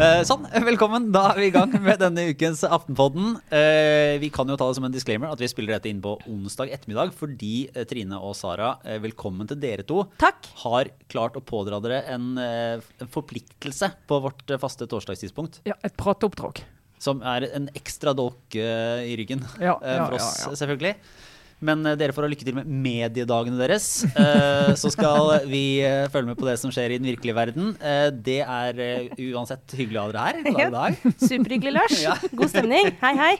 [0.00, 1.10] Eh, sånn, velkommen.
[1.14, 3.36] Da er vi i gang med denne ukens Aftenpodden.
[3.54, 6.16] Eh, vi kan jo ta det som en disclaimer at vi spiller dette inn på
[6.26, 8.72] onsdag ettermiddag fordi eh, Trine og Sara,
[9.04, 10.50] velkommen til dere to, Takk.
[10.64, 15.62] har klart å pådra dere en, en forpliktelse på vårt faste torsdagstidspunkt.
[15.70, 16.64] Ja, et prateoppdrag.
[17.00, 20.56] Som er en ekstra dolk eh, i ryggen Ja, ja, for oss, ja.
[20.64, 20.96] selvfølgelig.
[21.60, 23.88] Men eh, dere får ha lykke til med mediedagene deres.
[24.16, 27.74] Eh, så skal vi eh, følge med på det som skjer i den virkelige verden.
[28.24, 28.80] Det er
[29.30, 30.42] uansett hyggelig å ha dere her.
[30.50, 30.70] God Ja.
[30.74, 31.00] dag.
[31.20, 31.96] Superhyggelig, Lars.
[32.02, 32.16] Ja.
[32.32, 32.92] God stemning.
[33.02, 33.34] Hei, hei.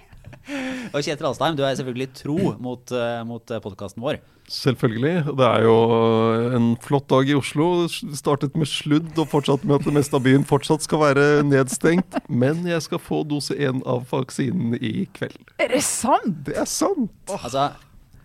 [0.95, 2.93] Og Kjetil Alstheim, du er selvfølgelig tro mot,
[3.29, 4.21] mot podkasten vår.
[4.51, 5.35] Selvfølgelig.
[5.39, 5.75] Det er jo
[6.57, 7.67] en flott dag i Oslo.
[8.19, 12.17] Startet med sludd og fortsatt med at det meste av byen fortsatt skal være nedstengt.
[12.31, 15.39] Men jeg skal få dose én av vaksinen i kveld.
[15.61, 16.41] Er det sant?!
[16.49, 17.13] Det er sant!
[17.37, 17.69] Altså,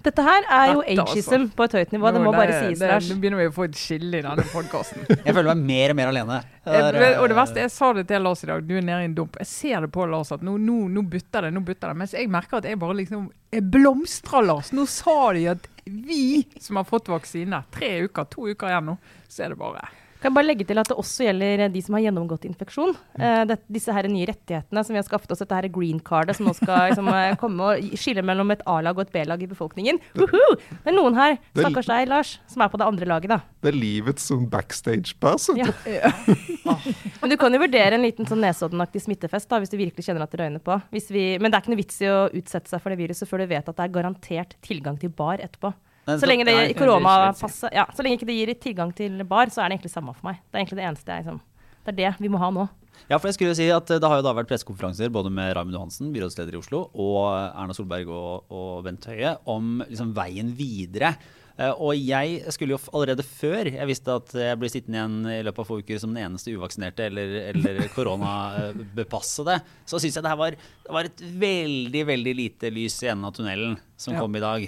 [0.06, 1.40] Dette her er jo Dette, altså.
[1.58, 2.12] på et høyt nivå.
[2.14, 2.98] Det må det, bare sies, det-.
[3.10, 5.08] Nå begynner vi å få et skille i denne podkasten.
[5.26, 6.40] jeg føler meg mer og mer alene.
[6.66, 9.02] Er, eh, og det verste, jeg sa det til Lars i dag, du er nede
[9.02, 9.40] i en dump.
[9.42, 12.00] Jeg ser det på Lars at nå, nå, nå butter det, nå butter det.
[12.04, 14.72] Mens jeg merker at jeg bare liksom Jeg blomstrer, Lars.
[14.76, 18.98] Nå sa de at vi som har fått vaksine, tre uker, to uker igjen nå,
[19.30, 19.86] så er det bare
[20.26, 22.96] Kan jeg bare legge til at det også gjelder de som har gjennomgått infeksjon.
[23.14, 26.34] Eh, det, disse her nye rettighetene som vi har skaffet oss, dette her green cardet
[26.40, 29.50] som nå skal liksom, eh, komme og skille mellom et A-lag og et B-lag i
[29.52, 30.02] befolkningen.
[30.18, 30.42] Uhu!
[30.58, 33.40] Det er noen her, er- stakkars deg, Lars, som er på det andre laget, da.
[33.62, 35.52] Det er livets som backstage-pass.
[35.62, 35.70] Ja.
[37.22, 40.26] Men du kan jo vurdere en liten sånn Nesodden-aktig smittefest da, hvis du virkelig kjenner
[40.26, 40.82] at det røyner på.
[40.90, 41.04] Vi,
[41.38, 43.52] men det er ikke noe vits i å utsette seg for det viruset før du
[43.54, 45.76] vet at det er garantert tilgang til bar etterpå.
[46.06, 49.50] Men Så lenge det nei, koronapasset Ja, så lenge ikke det gir tilgang til bar,
[49.50, 50.42] så er det egentlig samme for meg.
[50.52, 51.40] Det er egentlig det eneste jeg liksom
[51.86, 52.68] Det er det vi må ha nå.
[53.10, 55.32] Ja, for jeg skulle jo si at eh, Det har jo da vært pressekonferanser både
[55.34, 60.14] med Raymond Johansen, byrådsleder i Oslo, og Erna Solberg og, og Bent Høie om liksom
[60.16, 61.16] veien videre.
[61.58, 65.42] Eh, Og jeg skulle jo allerede før jeg visste at jeg blir sittende igjen i
[65.48, 70.32] løpet av få uker som den eneste uvaksinerte eller, eller koronabepassede, så syns jeg det
[70.34, 70.56] her var,
[70.86, 74.20] det var et veldig, veldig lite lys i enden av tunnelen som Ja.
[74.24, 74.66] kom i dag.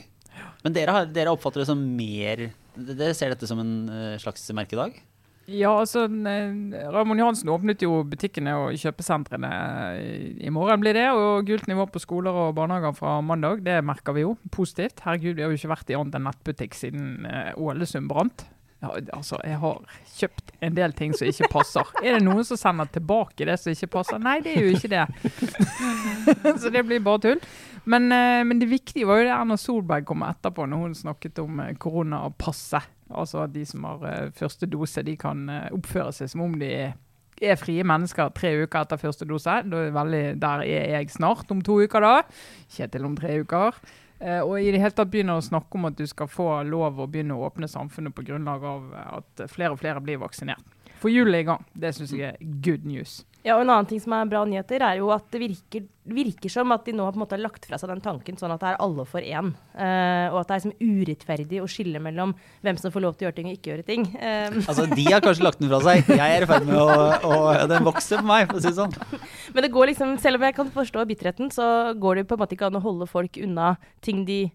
[0.64, 4.44] Men dere, har, dere oppfatter det som mer Dere ser dette som en eh, slags
[4.54, 4.98] merkedag?
[5.48, 9.52] Ja, altså eh, Ramon Johansen åpnet jo butikkene og kjøpesentrene
[10.02, 11.06] i- i morgen, blir det.
[11.16, 13.64] Og gult nivå på skoler og barnehager fra mandag.
[13.64, 14.36] Det merker vi jo.
[14.52, 15.00] Positivt.
[15.06, 18.44] Herregud, vi har jo ikke vært i annet enn nettbutikk siden eh, Ålesund brant.
[18.84, 19.80] Ja, altså, jeg har
[20.20, 21.88] kjøpt en del ting som ikke passer.
[22.04, 24.20] Er det noen som sender tilbake det som ikke passer?
[24.22, 25.08] Nei, det er jo ikke det.
[26.62, 27.42] så det blir bare tull.
[27.88, 31.40] Men, eh, men det viktige var jo det Erna Solberg kom etterpå, når hun snakket
[31.40, 32.90] om eh, koronapasset.
[33.08, 36.72] Altså at de som har eh, første dose, de kan oppføre seg som om de
[36.90, 36.98] er,
[37.62, 39.60] frie mennesker tre uker etter første dose.
[39.62, 42.14] Er veldig, der er jeg snart, om to uker da.
[42.76, 43.80] Kjetil om tre uker.
[44.42, 47.06] Og i det hele tatt begynner å snakke om at du skal få lov å
[47.06, 50.66] begynne å åpne samfunnet på grunnlag av at flere og flere blir vaksinert.
[50.98, 51.68] For julen er i gang.
[51.78, 53.20] Det syns jeg er good news.
[53.48, 56.52] Ja, og En annen ting som er bra nyheter, er jo at det virker, virker
[56.52, 58.60] som at de nå har på en måte lagt fra seg den tanken sånn at
[58.60, 59.54] det er alle for én.
[59.72, 62.34] Uh, og at det er liksom urettferdig å skille mellom
[62.66, 64.08] hvem som får lov til å gjøre ting og ikke gjøre ting.
[64.20, 66.12] Eh, Altså, De har kanskje lagt den fra seg.
[66.12, 66.88] Jeg er i ferd med å,
[67.24, 67.40] å
[67.72, 69.24] Den vokser på meg, for å si det sånn.
[69.56, 72.44] Men det går liksom, selv om jeg kan forstå bitterheten, så går det på en
[72.44, 74.48] måte ikke an å holde folk unna ting de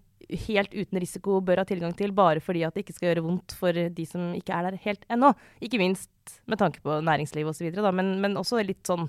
[0.47, 3.55] helt uten risiko bør ha tilgang til, bare fordi at det ikke skal gjøre vondt
[3.59, 5.33] for de som ikke er der helt ennå.
[5.65, 9.09] Ikke minst med tanke på næringsliv osv., men, men også litt sånn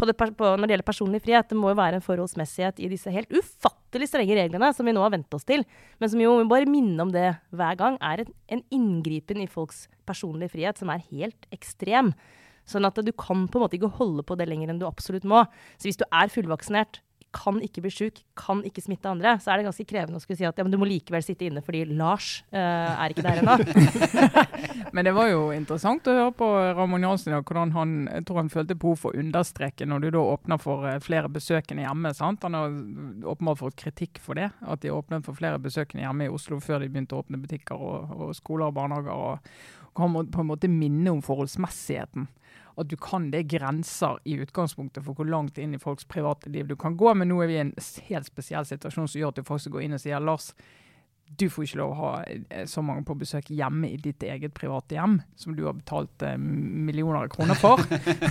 [0.00, 1.48] på det, på, når det gjelder personlig frihet.
[1.50, 5.02] Det må jo være en forholdsmessighet i disse helt ufattelig strenge reglene som vi nå
[5.04, 5.64] har vent oss til,
[6.00, 9.50] men som jo vi bare minne om det hver gang, er en, en inngripen i
[9.50, 12.14] folks personlige frihet som er helt ekstrem.
[12.68, 15.26] Sånn at du kan på en måte ikke holde på det lenger enn du absolutt
[15.28, 15.42] må.
[15.76, 17.00] Så hvis du er fullvaksinert,
[17.34, 20.38] kan ikke bli sjuk, kan ikke smitte andre, så er det ganske krevende å skulle
[20.40, 23.42] si at ja, men du må likevel sitte inne fordi Lars uh, er ikke der
[23.42, 23.56] ennå.
[24.94, 28.40] Men det var jo interessant å høre på Ramon Johansen og hvordan han jeg tror
[28.40, 32.10] han følte behov for å understreke når du da åpner for eh, flere besøkende hjemme.
[32.16, 32.42] sant?
[32.42, 32.74] Han har
[33.30, 36.82] åpenbart fått kritikk for det, at de åpnet for flere besøkende hjemme i Oslo før
[36.82, 39.14] de begynte å åpne butikker og, og skoler og barnehager.
[39.14, 42.26] og, må på en måte minne om forholdsmessigheten.
[42.80, 46.48] At du kan, Det er grenser i utgangspunktet for hvor langt inn i folks private
[46.50, 47.12] liv du kan gå.
[47.14, 47.74] Men nå er vi i en
[48.08, 50.54] helt spesiell situasjon som gjør at folk faktisk går inn og sier Lars,
[51.38, 54.54] du får ikke lov å ha eh, så mange på besøk hjemme i ditt eget
[54.56, 57.78] private hjem, som du har betalt eh, millioner av kroner for.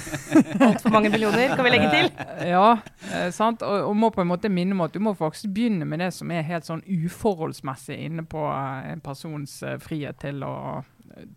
[0.68, 2.10] Altfor mange millioner, kan vi legge til.
[2.40, 2.80] Eh, Ja,
[3.14, 3.64] eh, sant?
[3.64, 6.12] Og, og må på en måte minne om at du må faktisk begynne med det
[6.16, 10.54] som er helt sånn uforholdsmessig inne på eh, en persons eh, frihet til å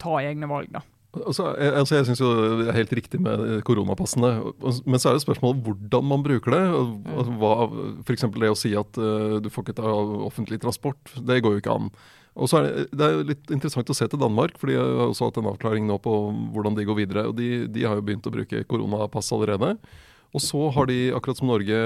[0.03, 0.73] ta egne valg.
[0.75, 0.83] da.
[1.13, 2.31] Altså, jeg altså, jeg syns jo
[2.63, 4.31] det er helt riktig med koronapassene.
[4.87, 6.63] Men så er det spørsmålet hvordan man bruker det.
[6.73, 7.53] Altså, hva,
[8.07, 8.25] F.eks.
[8.33, 9.93] det å si at uh, du får ikke ta
[10.25, 11.13] offentlig transport.
[11.21, 11.91] Det går jo ikke an.
[12.33, 15.03] Og så er det, det er litt interessant å se til Danmark, for de har
[15.05, 16.15] også hatt en avklaring nå på
[16.55, 17.27] hvordan de går videre.
[17.29, 19.75] og De, de har jo begynt å bruke koronapass allerede.
[20.33, 21.79] Og så har de, akkurat som Norge,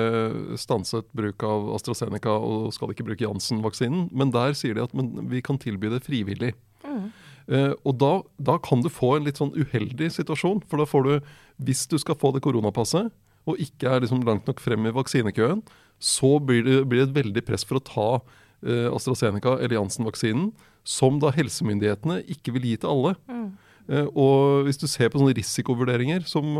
[0.62, 4.06] stanset bruk av AstraZeneca og skal ikke bruke Janssen-vaksinen.
[4.14, 4.94] Men der sier de at
[5.32, 6.52] vi kan tilby det frivillig.
[6.86, 7.08] Mm.
[7.46, 8.12] Uh, og da,
[8.42, 10.64] da, kan du få en litt sånn uheldig situasjon.
[10.66, 11.34] For da får du,
[11.68, 13.12] hvis du skal få det koronapasset,
[13.46, 15.62] og ikke er liksom langt nok frem i vaksinekøen,
[16.02, 20.50] så blir det, blir det et veldig press for å ta uh, AstraZeneca eller Janssen-vaksinen,
[20.86, 23.14] som da helsemyndighetene ikke vil gi til alle.
[23.30, 23.46] Mm.
[23.86, 26.58] Uh, og hvis du ser på sånne risikovurderinger som,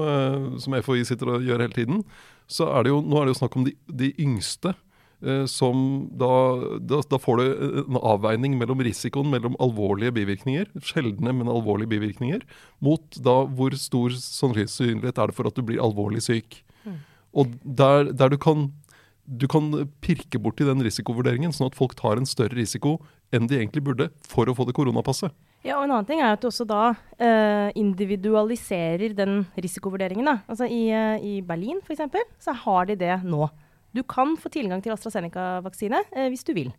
[0.62, 2.02] som, FHI sitter og gjør hele tiden,
[2.46, 4.85] så er det jo, nå er det jo snakk om de, de yngste Eh,
[5.48, 5.78] som
[6.12, 6.28] da,
[6.76, 7.44] da, da, får du
[7.86, 12.42] en avveining mellom risikoen mellom alvorlige bivirkninger, sjeldne, men alvorlige bivirkninger,
[12.84, 16.60] mot da hvor stor sannsynlighet er det for at du blir alvorlig syk.
[16.84, 16.98] Mm.
[17.32, 18.68] Og der, der, du kan
[19.26, 19.72] du kan
[20.04, 22.96] pirke borti den risikovurderingen, sånn at folk tar en større risiko
[23.34, 25.34] enn de egentlig burde for å få det koronapasset.
[25.66, 30.28] Ja, og En annen ting er at du også da eh, individualiserer den risikovurderingen.
[30.28, 30.36] Da.
[30.46, 33.48] Altså I, uh, i Berlin eksempel, så har de det nå.
[33.96, 36.70] Du kan få tilgang til AstraZeneca-vaksine eh, hvis du vil.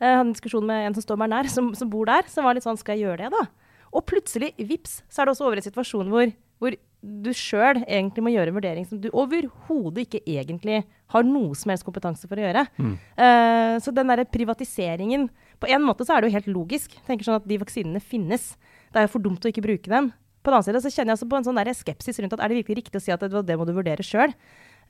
[0.00, 2.46] Jeg hadde en diskusjon med en som står meg nær, som, som, bor der, som
[2.46, 3.74] var litt sånn Skal jeg gjøre det, da?
[3.90, 6.30] Og plutselig, vips, så er det også over i en situasjon hvor,
[6.62, 11.56] hvor du sjøl egentlig må gjøre en vurdering som du overhodet ikke egentlig har noe
[11.58, 12.64] som helst kompetanse for å gjøre.
[12.78, 12.94] Mm.
[13.18, 15.26] Uh, så den derre privatiseringen
[15.60, 16.94] På en måte så er det jo helt logisk.
[16.94, 18.52] Jeg tenker sånn at De vaksinene finnes.
[18.92, 20.12] Det er jo for dumt å ikke bruke dem.
[20.40, 22.40] På den annen side så kjenner jeg altså på en sånn der skepsis rundt at
[22.44, 24.32] er det virkelig riktig å si at det, det må du vurdere sjøl.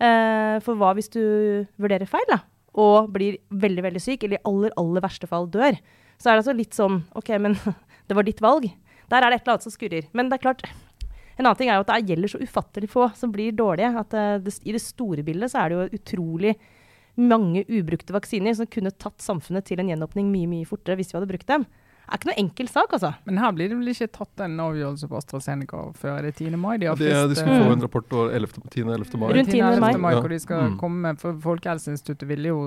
[0.00, 1.20] Uh, for hva hvis du
[1.80, 2.40] vurderer feil, da?
[2.80, 5.76] Og blir veldig, veldig syk, eller i aller, aller verste fall dør?
[6.20, 7.56] Så er det altså litt sånn OK, men
[8.08, 8.68] det var ditt valg.
[9.10, 10.06] Der er det et eller annet som skurrer.
[10.16, 10.64] Men det er klart,
[11.36, 13.92] en annen ting er jo at det gjelder så ufattelig få som blir dårlige.
[14.04, 16.56] At uh, det, i det store bildet så er det jo utrolig
[17.20, 21.18] mange ubrukte vaksiner som kunne tatt samfunnet til en gjenåpning mye, mye fortere hvis vi
[21.18, 21.66] hadde brukt dem
[22.10, 23.10] er ikke noe enkel sak, altså.
[23.26, 26.56] Men her blir det vel ikke tatt en avgjørelse på AstraZeneca før det 10.
[26.58, 26.72] mai?
[26.82, 29.20] De, har det, de skal få en rapport 10.-11.
[29.20, 29.28] mai.
[29.36, 29.62] Rundt 10.
[29.84, 29.90] mai.
[30.02, 30.78] mai hvor de skal mm.
[30.80, 32.64] komme, for Folkehelseinstituttet ville jo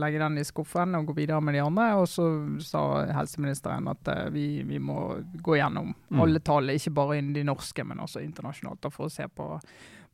[0.00, 1.90] legge den i skuffen og gå videre med de andre.
[2.00, 2.30] Og så
[2.64, 2.86] sa
[3.18, 5.10] helseministeren at uh, vi, vi, må
[5.44, 6.24] gå gjennom mm.
[6.24, 9.52] alle tall, ikke bare innen de norske, men også internasjonalt, for å se på,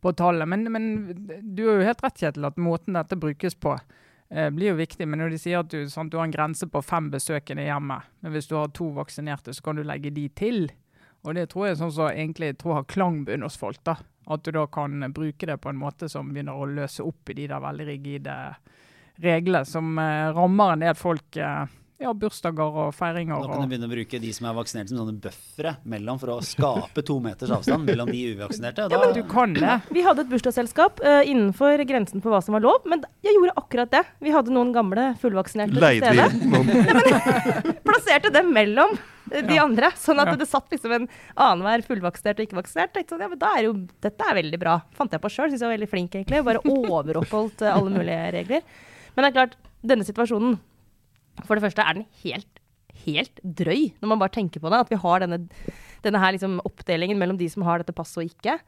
[0.02, 0.50] på tallet.
[0.50, 0.93] Men, men
[1.40, 3.78] du har jo helt rett, Kjetil, at måten dette brukes på
[4.32, 5.06] eh, blir jo viktig.
[5.08, 8.00] Men når de sier at du, sant, du, har en grense på fem besøkende hjemme,
[8.20, 10.64] men hvis du har to vaksinerte, så kan du legge de til.
[11.23, 13.82] Og det tror jeg sånn som egentlig tror har klangbunn hos folk.
[13.87, 13.99] da.
[14.31, 17.37] At du da kan bruke det på en måte som begynner å løse opp i
[17.40, 18.37] de der veldig rigide
[19.23, 21.37] reglene som eh, rammer en del folk.
[21.37, 21.64] Eh,
[22.02, 23.43] ja, bursdager og feiringer.
[23.43, 26.34] Da kan du begynne å bruke de som er vaksinert som sånne buffere mellom for
[26.34, 28.88] å skape to meters avstand mellom de uvaksinerte.
[28.88, 28.96] Da...
[28.96, 29.78] Ja, men du kan det.
[29.94, 33.56] Vi hadde et bursdagsselskap uh, innenfor grensen på hva som var lov, men jeg gjorde
[33.62, 34.02] akkurat det.
[34.22, 36.28] Vi hadde noen gamle fullvaksinerte til stede.
[36.28, 38.96] Leide plasserte dem mellom
[39.32, 39.64] de ja.
[39.64, 39.93] andre.
[39.99, 40.38] Sånn at ja.
[40.38, 42.99] det satt liksom en annenhver fullvaksinert og ikke-vaksinert.
[43.08, 44.78] Sånn, ja, men da er jo, Dette er veldig bra.
[44.99, 45.52] Fant jeg på sjøl.
[45.52, 46.43] Syns jeg var veldig flink, egentlig.
[46.46, 48.66] Bare overoppholdt uh, alle mulige regler.
[49.14, 50.58] Men det er klart, denne situasjonen
[51.46, 52.62] for det første er den helt,
[53.06, 54.84] helt drøy, når man bare tenker på det.
[54.84, 55.42] At vi har denne,
[56.04, 58.58] denne her liksom oppdelingen mellom de som har dette passet og ikke.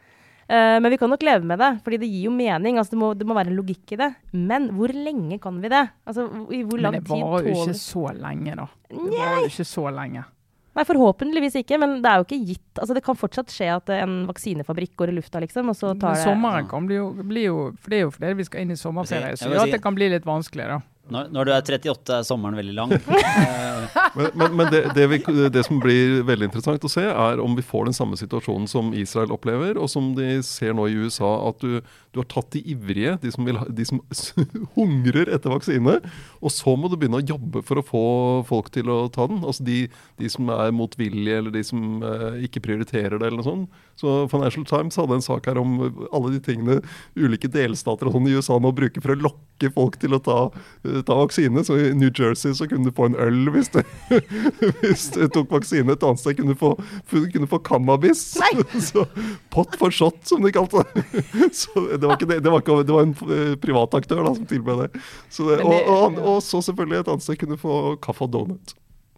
[0.44, 2.76] Uh, men vi kan nok leve med det, fordi det gir jo mening.
[2.76, 4.10] Altså det, må, det, må, være en logikk i det.
[4.36, 5.86] Men hvor lenge kan vi det?
[6.04, 8.70] Altså, i hvor lang tid Men det varer jo ikke så lenge, da.
[8.92, 10.28] Det varer jo ikke så lenge.
[10.74, 12.80] Nei, forhåpentligvis ikke, men det er jo ikke gitt.
[12.82, 15.70] Altså, det kan fortsatt skje at en vaksinefabrikk går i lufta, liksom.
[15.70, 18.32] Og så tar men sommeren kan bli jo, bli jo For det er jo fordi
[18.40, 20.80] vi skal inn i sommerferie, så ja, det kan bli litt vanskelig, da.
[21.12, 22.92] Når, når, du er 38, er sommeren veldig lang.
[24.16, 25.18] men, men, men det, det, vi,
[25.52, 28.88] det, som blir veldig interessant å se, er om vi får den samme situasjonen som
[28.96, 31.34] Israel opplever, og som de ser nå i USA.
[31.50, 31.82] At du,
[32.14, 34.00] du har tatt de ivrige, de som, vil, de som
[34.78, 35.98] hungrer etter vaksine.
[36.40, 38.04] Og så må du begynne å jobbe for å få
[38.48, 39.44] folk til å ta den.
[39.44, 39.82] Altså de,
[40.20, 43.82] de som er motvillige, eller de som eh, ikke prioriterer det, eller noe sånt.
[44.00, 46.80] Så Financial Times hadde en sak her om alle de tingene
[47.18, 50.38] ulike delstater og sånn i USA nå bruker for å lokke folk til å ta
[51.02, 51.64] ta vaksine.
[51.64, 53.80] Så i New Jersey så kunne du få en øl hvis du,
[54.80, 55.96] hvis du tok vaksine.
[55.96, 56.74] Et annet sted kunne du få,
[57.10, 58.22] kunne få cannabis.
[58.88, 59.06] Så,
[59.54, 61.24] pot for shot, som de kalte det.
[61.60, 64.46] Så det var, ikke det, det var, ikke, det var en privat aktør da, som
[64.50, 65.04] tilbød det.
[65.32, 68.34] Så det og, og, og, så selvfølgelig et annet sted kunne du få kaffe og
[68.34, 68.74] donut.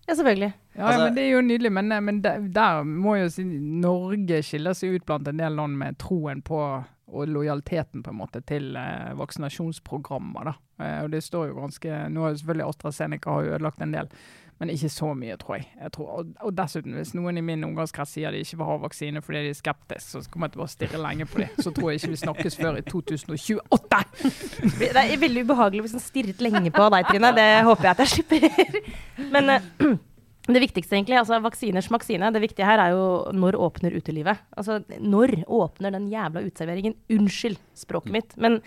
[0.07, 0.53] Ja, selvfølgelig.
[0.77, 1.73] Ja, altså, ja, men Det er jo nydelig.
[1.73, 5.59] Men, eh, men der, der, må jo si Norge skiller seg ut blant en del
[5.59, 6.61] land med troen på
[7.07, 10.51] og lojaliteten på en måte til eh, vaksinasjonsprogrammer.
[10.51, 10.55] da.
[10.85, 13.95] Eh, og det står jo ganske, Nå har jo selvfølgelig AstraZeneca har jo ødelagt en
[13.95, 14.11] del,
[14.57, 15.67] Men ikke så mye, tror jeg.
[15.83, 18.77] jeg tror, og, og, dessuten, hvis noen i min omgangskrets sier de ikke vil ha
[18.87, 21.53] vaksine fordi de er skeptiske, så kommer jeg til å stirre lenge på dem.
[21.61, 24.01] Så tror jeg ikke vi snakkes før i 2028.
[24.81, 27.35] Det er veldig ubehagelig hvis han stirret lenge på deg, Trine.
[27.37, 28.81] Det håper jeg at jeg slipper.
[29.35, 29.93] Men uh,
[30.47, 34.41] det viktigste, egentlig, altså vaksiners vaksine, det viktige her er jo når åpner utelivet?
[34.57, 36.97] Altså når åpner den jævla uteserveringen?
[37.13, 38.61] Unnskyld språket mitt, men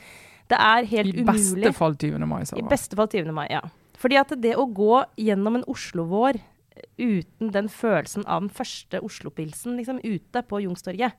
[0.49, 1.63] det er helt umulig.
[1.63, 2.25] I beste fall 20.
[2.27, 2.57] mai, sa.
[2.59, 3.31] I beste fall 20.
[3.33, 3.63] mai, ja.
[3.99, 6.39] Fordi at det å gå gjennom en Oslo-vår
[6.99, 11.15] uten den følelsen av den første Oslo-pilsen liksom, ute på Youngstorget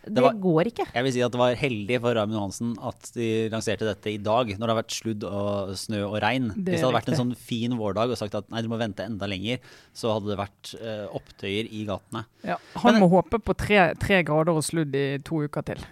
[0.00, 0.86] det, det var, går ikke.
[0.94, 4.20] Jeg vil si at det var heldig for Raymond Johansen at de lanserte dette i
[4.22, 6.48] dag, når det har vært sludd og snø og regn.
[6.54, 8.80] Det Hvis det hadde vært en sånn fin vårdag og sagt at nei, du må
[8.80, 9.60] vente enda lenger,
[9.92, 12.24] så hadde det vært uh, opptøyer i gatene.
[12.48, 15.84] Ja, han Men, må håpe på tre, tre grader og sludd i to uker til.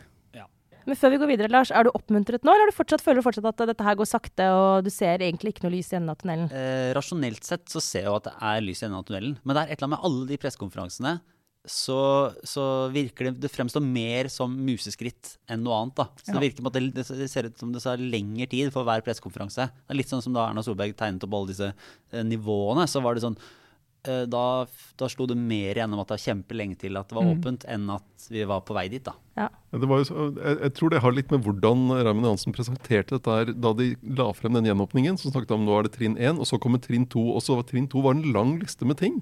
[0.89, 3.21] Men før vi går videre, Lars, er du oppmuntret nå, eller har du fortsatt, føler
[3.21, 5.99] du fortsatt at dette her går sakte, og du ser egentlig ikke noe lys i
[5.99, 6.47] enden av tunnelen?
[6.49, 9.35] Eh, rasjonelt sett så ser jeg jo at det er lys i enden av tunnelen.
[9.43, 11.19] Men det er et eller annet med alle de pressekonferansene
[11.69, 11.99] så,
[12.47, 12.65] så,
[12.95, 15.97] virker det Det fremstår mer som museskritt enn noe annet.
[15.99, 16.09] da.
[16.17, 16.37] Så ja.
[16.37, 19.05] Det virker på at det, det, ser ut som det tar lengre tid for hver
[19.05, 19.69] pressekonferanse.
[19.69, 22.89] Er litt sånn som da Erna Solberg tegnet opp alle disse eh, nivåene.
[22.89, 23.39] Så var det sånn
[24.31, 24.45] da,
[25.01, 27.33] da, slo det mer gjennom at det var kjempelenge til at det var mm.
[27.37, 29.05] åpent, enn at vi var på vei dit.
[29.05, 29.15] da.
[29.39, 29.49] Ja.
[29.73, 33.53] Jo, så, jeg, jeg, tror det har litt med hvordan Raymond Johansen presenterte dette her,
[33.53, 35.21] da de la frem den gjenåpningen.
[35.21, 37.25] Så snakket de om nå er det trinn én, og så kommer trinn to.
[37.35, 39.21] Og så var trinn to var en lang liste med ting.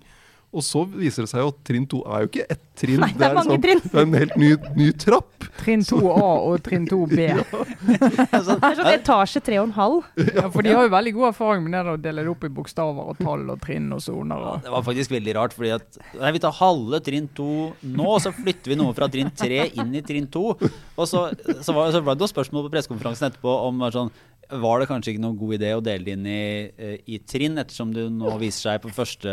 [0.55, 3.01] Og så viser det seg jo at trinn to er jo ikke ett trinn.
[3.03, 3.81] Nei, det, er mange sånn, trinn.
[3.83, 5.47] det er en helt ny, ny trapp.
[5.59, 7.19] Trinn 2A og trinn 2B.
[7.33, 7.43] ja.
[7.43, 9.97] det er sånn etasje 3,5.
[10.37, 12.53] Ja, for de har jo veldig god erfaring med det å dele det opp i
[12.57, 14.47] bokstaver og tall og trinn og soner.
[14.53, 14.63] Og...
[14.65, 17.51] det var faktisk veldig rart, fordi at nei, vi tar halve trinn 2
[17.97, 20.47] nå, så flytter vi noe fra trinn 3 inn i trinn 2.
[20.55, 24.15] Og så, så, var, så var det noen spørsmål på pressekonferansen etterpå om sånn
[24.51, 26.43] var det kanskje ikke noen god idé å dele det inn i,
[26.77, 29.33] eh, i trinn, ettersom det nå viser seg på første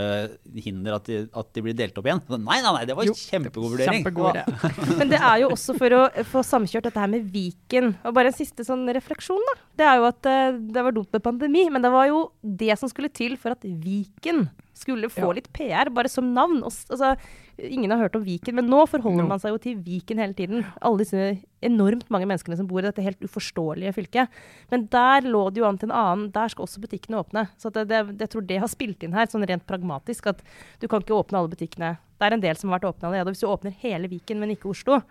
[0.66, 2.22] hinder at de, at de blir delt opp igjen?
[2.34, 4.04] Nei, nei, nei, det var jo, kjempegod vurdering.
[4.04, 4.40] Kjempegod
[5.00, 6.02] Men det er jo også for å
[6.32, 7.94] få samkjørt dette her med Viken.
[8.04, 9.58] Og bare en siste sånn refleksjon, da.
[9.82, 12.78] Det er jo at eh, det var dumt med pandemi, men det var jo det
[12.82, 15.34] som skulle til for at Viken skulle få ja.
[15.38, 16.64] litt PR, bare som navn.
[16.66, 17.14] Altså,
[17.58, 19.30] ingen har hørt om Viken, men nå forholder no.
[19.34, 20.64] man seg jo til Viken hele tiden.
[20.82, 21.28] Alle disse
[21.64, 24.40] enormt mange menneskene som bor i dette helt uforståelige fylket.
[24.74, 26.32] Men der lå det jo an til en annen.
[26.36, 27.46] Der skal også butikkene åpne.
[27.62, 30.42] Så det, det, jeg tror det har spilt inn her, sånn rent pragmatisk, at
[30.82, 31.94] du kan ikke åpne alle butikkene.
[32.18, 33.36] Det er en del som har vært åpne allerede.
[33.36, 35.04] Hvis du åpner hele Viken, men ikke Oslo,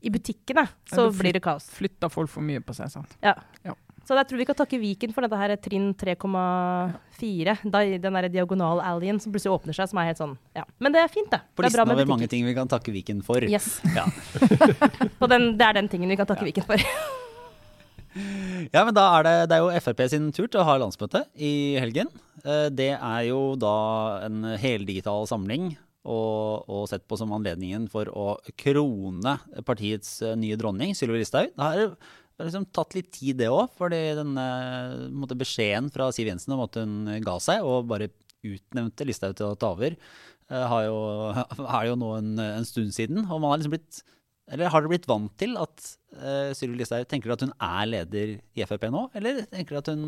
[0.00, 1.66] i butikkene, så ja, blir det kaos.
[1.74, 3.18] Flytter folk for mye på seg, sant.
[3.24, 3.34] Ja.
[3.66, 3.74] ja.
[4.08, 7.54] Så jeg tror vi kan takke Viken for dette her trinn 3,4.
[7.68, 10.62] Den der diagonal allien som plutselig åpner seg, som er helt sånn Ja.
[10.80, 11.42] Men det er fint, det.
[11.52, 13.44] På listen over mange ting vi kan takke Viken for.
[13.44, 13.82] Yes.
[13.92, 14.06] Ja.
[15.34, 16.48] den, det er den tingen vi kan takke ja.
[16.48, 16.80] Viken for.
[18.74, 21.26] ja, men da er det, det er jo Frp sin tur til å ha landsmøte
[21.36, 22.08] i helgen.
[22.46, 23.74] Eh, det er jo da
[24.24, 25.74] en heldigital samling
[26.08, 29.36] og, og, sett på som anledningen for å krone
[29.68, 31.52] partiets eh, nye dronning, Sylvi Listhaug.
[31.52, 31.84] Det har
[32.38, 33.72] det har liksom tatt litt tid, det òg.
[33.74, 34.42] fordi denne
[35.10, 38.12] måte, beskjeden fra Siv Jensen om at hun ga seg og bare
[38.46, 39.96] utnevnte Listhaug til å ta over,
[40.48, 41.00] jo,
[41.66, 43.24] er jo nå en, en, stund siden.
[43.26, 44.04] Og man har liksom blitt
[44.48, 45.88] eller har dere blitt vant til at
[46.22, 49.90] uh, Sylvi Listhaug tenker at hun er leder i Frp nå, eller tenker dere at
[49.92, 50.06] hun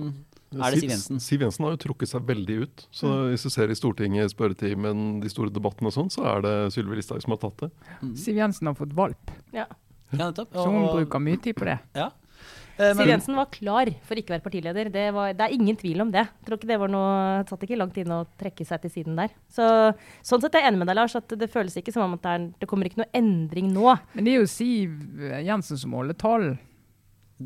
[0.55, 1.21] er det Siv Jensen?
[1.21, 2.87] Siv Jensen har jo trukket seg veldig ut.
[2.95, 3.27] Så mm.
[3.33, 7.03] hvis du ser i Stortinget, spørretimen, de store debattene og sånn, så er det Sylvi
[7.03, 7.71] Listhaug som har tatt det.
[8.01, 8.17] Mm.
[8.23, 9.35] Siv Jensen har fått valp.
[9.55, 9.67] Ja.
[10.11, 11.77] Ja, så hun bruker mye tid på det.
[11.95, 12.09] Ja.
[12.81, 14.91] Eh, Siv Jensen var klar for ikke å være partileder.
[14.93, 16.25] Det, var, det, er ingen tvil om det.
[16.25, 17.11] Jeg tror ikke det var noe,
[17.51, 19.35] satt ikke langt inne å trekke seg til siden der.
[19.53, 19.67] Så,
[20.27, 21.19] sånn sett er jeg enig med deg, Lars.
[21.19, 23.95] at Det føles ikke som om at det, er, det kommer ikke noe endring nå.
[24.17, 24.97] Men det er jo Siv
[25.45, 26.49] Jensen som holder tall.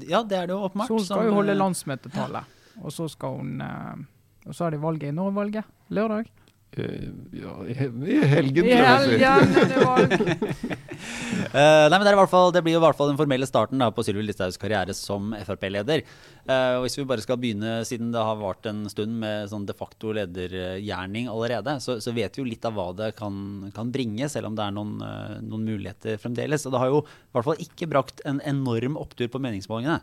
[0.05, 0.91] Ja, det er det jo åpenbart.
[0.91, 2.55] Så hun skal jo holde landsmøtetallet.
[2.83, 4.01] Og så skal hun eh,
[4.49, 5.63] Og så er det valget i Når
[5.95, 6.31] Lørdag?
[6.79, 7.09] Eh,
[7.43, 9.49] ja, i helgen, tror jeg.
[9.71, 13.47] det var uh, nei, men det, fall, det, blir jo i hvert fall den formelle
[13.47, 16.03] starten da, på Sylvi Listhaugs karriere som Frp-leder.
[16.49, 19.77] Uh, hvis vi bare skal begynne, siden det har vart en stund med sånn de
[19.77, 24.29] facto ledergjerning allerede, så, så, vet vi jo litt av hva det kan, kan bringe,
[24.33, 26.67] selv om det er noen, uh, noen muligheter fremdeles.
[26.67, 30.03] Og det har jo i hvert fall ikke brakt en enorm opptur på meningsmålingene.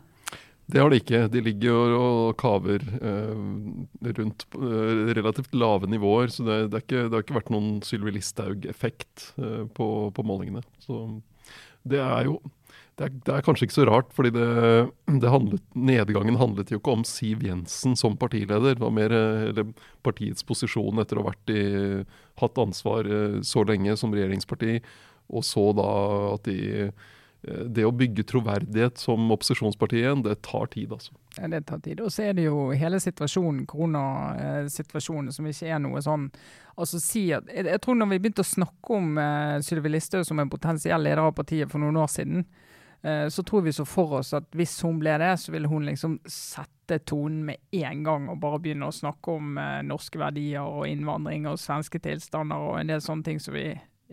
[0.70, 1.26] Det har de ikke.
[1.32, 6.32] De ligger og kaver eh, rundt eh, relativt lave nivåer.
[6.32, 10.64] Så det, det, ikke, det, har ikke vært noen Sylvi Listhaug-effekt eh, på, på, målingene.
[10.82, 11.04] Så
[11.88, 12.38] det er jo
[13.00, 14.30] det er, det er kanskje ikke så rart, fordi
[15.24, 18.76] handlet, nedgangen handlet jo ikke om Siv Jensen som partileder.
[18.76, 19.70] Det var mer eller,
[20.04, 21.62] partiets posisjon etter å ha i,
[22.42, 24.78] hatt ansvar eh, så lenge som regjeringsparti,
[25.32, 25.88] og så da
[26.34, 27.10] at de eh,
[27.42, 31.16] det å bygge troverdighet som opposisjonspartiet det tar tid, altså.
[31.38, 32.00] Ja, det tar tid.
[32.04, 36.28] Og så er det jo hele situasjonen, koronasituasjonen, som ikke er noe sånn
[36.74, 40.40] altså si at, jeg, tror når vi begynte å snakke om uh, Sylvi Listhaug som
[40.40, 42.46] en potensiell leder av partiet for noen år siden,
[43.04, 45.86] uh, så tror vi så for oss at hvis hun ble det, så ville hun
[45.88, 50.64] liksom sette tonen med en gang og bare begynne å snakke om uh, norske verdier
[50.64, 53.70] og innvandring og svenske tilstander og en del sånne ting som vi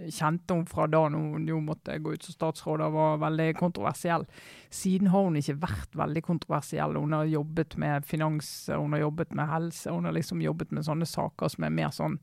[0.07, 4.25] kjente hun fra da hun jo måtte gå ut som statsråd var veldig kontroversiell.
[4.69, 6.95] Siden har hun ikke vært veldig kontroversiell.
[6.95, 10.87] Hun har jobbet med finans, hun har jobbet med helse, hun har liksom jobbet med
[10.87, 12.19] sånne saker som er mer sånn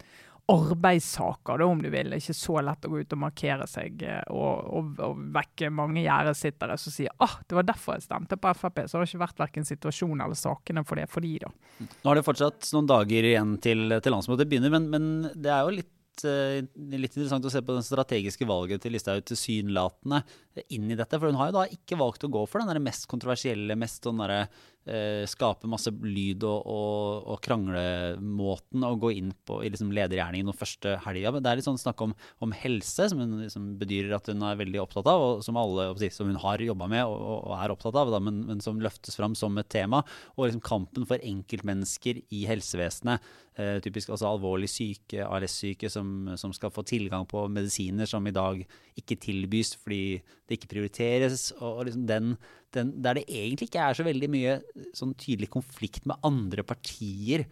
[0.47, 2.11] arbeidssaker, da, om du vil.
[2.11, 5.25] Det er Ikke så lett å gå ut og markere seg eh, og, og, og
[5.35, 8.85] vekke mange gjerdesittere som sier ah, det var derfor jeg stemte på Frp.
[8.87, 11.51] Så har det ikke vært verken situasjonen eller sakene for det for de da.
[11.83, 15.67] Nå har det fortsatt noen dager igjen til, til landsmøtet begynner, men, men det er
[15.67, 15.93] jo litt
[16.25, 20.23] litt interessant å se på den strategiske valget til Listhaug tilsynelatende
[20.73, 21.19] inn i dette.
[21.19, 24.07] For hun har jo da ikke valgt å gå for den der mest kontroversielle, mest
[24.07, 24.47] sånn derre
[24.87, 30.53] eh, skape masse lyd og, og, og kranglemåten å gå inn på i liksom ledergjerningen
[30.53, 31.35] og første helga.
[31.39, 34.61] Det er litt sånn snakk om, om helse, som hun liksom bedyrer at hun er
[34.61, 37.99] veldig opptatt av, og som alle som hun har jobba med og, og, er opptatt
[37.99, 40.03] av, da, men, men, som løftes fram som et tema.
[40.37, 43.35] Og liksom kampen for enkeltmennesker i helsevesenet.
[43.57, 48.35] Eh, typisk altså alvorlig syke, ALS-syke, som, som skal få tilgang på medisiner som i
[48.37, 48.61] dag
[49.01, 51.51] ikke tilbys fordi det ikke prioriteres.
[51.59, 52.37] og, og liksom den
[52.77, 54.57] den, der det egentlig ikke er så veldig mye
[54.97, 57.47] sånn tydelig konflikt med andre partier.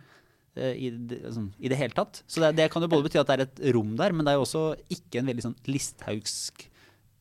[0.54, 2.20] Uh, i, det, sånn, i, det, hele tatt.
[2.30, 4.34] Så det, det, kan jo både bety at det er et rom der, men det
[4.34, 6.68] er jo også ikke en veldig sånn Listhaugsk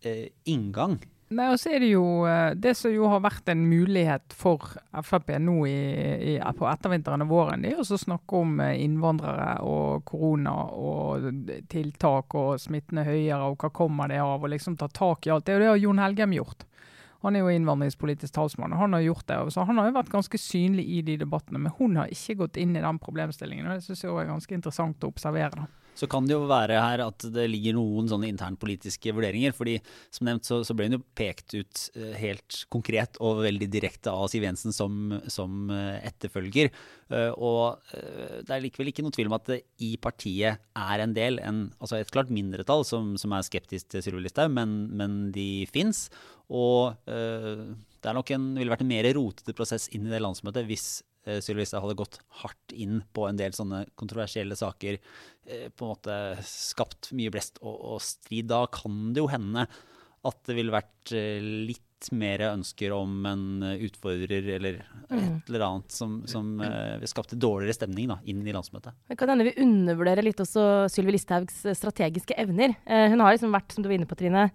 [0.06, 1.00] uh, inngang.
[1.34, 4.76] Nei, og så er Det jo eh, det som jo har vært en mulighet for
[5.04, 5.78] Frp nå i,
[6.34, 11.26] i, på ettervinteren og våren, det er å snakke om innvandrere og korona og
[11.72, 15.34] tiltak og smitten er høyere og hva kommer det av, og liksom ta tak i
[15.34, 15.48] alt.
[15.48, 16.68] Det og det har Jon Helgem gjort.
[17.24, 19.38] Han er jo innvandringspolitisk talsmann, og han har gjort det.
[19.56, 22.60] Så han har jo vært ganske synlig i de debattene, men hun har ikke gått
[22.60, 23.70] inn i den problemstillingen.
[23.70, 25.64] og Det syns jeg er ganske interessant å observere.
[25.64, 25.83] da.
[25.98, 29.54] Så kan det jo være her at det ligger noen sånne internpolitiske vurderinger.
[29.54, 29.78] fordi
[30.14, 34.14] som nevnt så, så ble hun jo pekt ut eh, helt konkret og veldig direkte
[34.14, 36.74] av Siv Jensen som, som eh, etterfølger.
[37.14, 41.14] Eh, og det er likevel ikke noe tvil om at det i partiet er en
[41.16, 45.18] del, en, altså et klart mindretall, som, som er skeptisk til Sylvi Listhaug, men, men
[45.36, 46.08] de fins.
[46.54, 50.68] Og det er nok en, ville vært en mer rotete prosess inn i det landsmøtet
[50.68, 50.88] hvis
[51.24, 55.00] Sylvi Listhaug hadde gått hardt inn på en del sånne kontroversielle saker.
[55.48, 58.50] Uh, på en måte skapt mye blest og, og, strid.
[58.52, 59.68] Da kan det jo hende
[60.24, 65.34] at det ville vært litt mer ønsker om en utfordrer eller et mm.
[65.50, 66.62] eller annet som, som
[67.08, 68.96] skapte dårligere stemning da, inn i landsmøtet.
[69.12, 72.76] Det kan hende vi undervurderer litt også Sylvi Listhaugs strategiske evner.
[72.88, 74.46] Hun har liksom vært, som du var inne på Trine,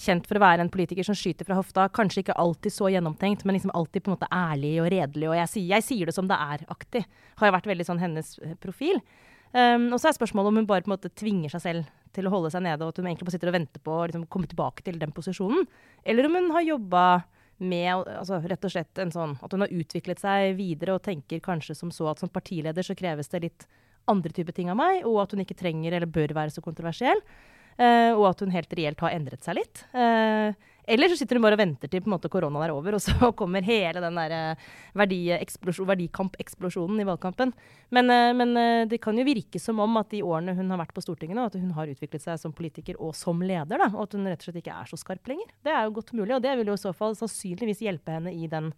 [0.00, 1.88] kjent for å være en politiker som skyter fra hofta.
[1.92, 5.28] Kanskje ikke alltid så gjennomtenkt, men liksom alltid på en måte ærlig og redelig.
[5.28, 7.04] Og jeg, jeg sier det som det er-aktig.
[7.40, 9.02] Har jo vært veldig sånn hennes eh, profil.
[9.50, 12.26] Um, og så er spørsmålet om hun bare på en måte tvinger seg selv til
[12.26, 14.24] å holde seg nede, og at hun egentlig bare sitter og venter på å liksom,
[14.30, 15.66] komme tilbake til den posisjonen.
[16.06, 17.04] Eller om hun har jobba
[17.60, 21.42] med altså, rett og slett en sånn At hun har utviklet seg videre og tenker
[21.44, 23.66] kanskje som så at som partileder så kreves det litt
[24.08, 27.20] andre typer ting av meg, og at hun ikke trenger eller bør være så kontroversiell.
[27.80, 29.86] Uh, og at hun helt reelt har endret seg litt.
[29.96, 30.52] Uh,
[30.90, 33.00] eller så sitter hun bare og venter til på en måte koronaen er over, og
[33.00, 34.62] så kommer hele den der eh,
[34.98, 37.52] verdikampeksplosjonen i valgkampen.
[37.94, 38.56] Men, men
[38.90, 41.44] det kan jo virke som om at de årene hun har vært på Stortinget nå,
[41.46, 44.42] at hun har utviklet seg som politiker og som leder, da, og at hun rett
[44.42, 45.52] og slett ikke er så skarp lenger.
[45.62, 48.34] Det er jo godt mulig, og det vil jo i så fall sannsynligvis hjelpe henne
[48.34, 48.72] i den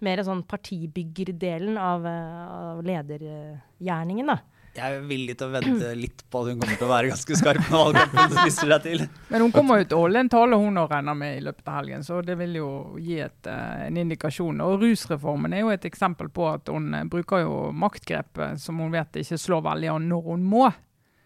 [0.00, 4.32] mer sånn partibyggerdelen av, av ledergjerningen.
[4.32, 4.40] da.
[4.70, 7.36] Jeg er villig til å vente litt på at hun kommer til å være ganske
[7.40, 9.00] skarp når valgkampen spiser seg til.
[9.32, 11.66] Men hun kommer jo til å holde en tale hun har regner med i løpet
[11.66, 12.68] av helgen, så det vil jo
[13.02, 14.62] gi et, uh, en indikasjon.
[14.62, 18.78] Og Rusreformen er jo et eksempel på at hun uh, bruker jo maktgrep uh, som
[18.78, 20.68] hun vet ikke slår veldig an når hun må.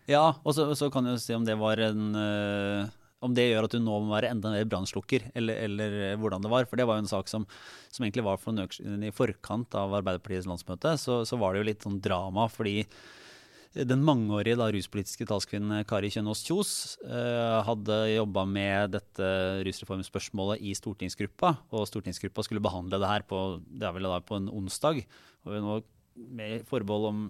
[0.09, 2.13] Ja, og så, så kan du si om det var en
[3.25, 6.51] om det gjør at hun nå må være enda mer brannslukker, eller, eller, hvordan det
[6.53, 6.67] var.
[6.69, 7.47] For det var jo en sak som,
[7.89, 8.53] som egentlig var for
[8.85, 10.93] i forkant av Arbeiderpartiets landsmøte.
[11.01, 12.83] Så, så var det jo litt sånn drama fordi
[13.75, 19.31] den mangeårige da, ruspolitiske talskvinnen Kari Kjønaas Kjos uh, hadde jobba med dette
[19.67, 21.57] rusreformspørsmålet i stortingsgruppa.
[21.75, 25.03] Og stortingsgruppa skulle behandle det her på, det da, på en onsdag.
[25.45, 25.81] og nå
[26.15, 27.23] med forbehold om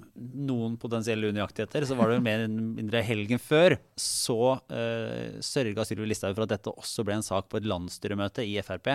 [0.45, 6.11] noen potensielle unøyaktigheter, så var det mer eller mindre helgen før, så uh, sørga Sylvi
[6.11, 8.93] Listhaug for at dette også ble en sak på et landsstyremøte i Frp.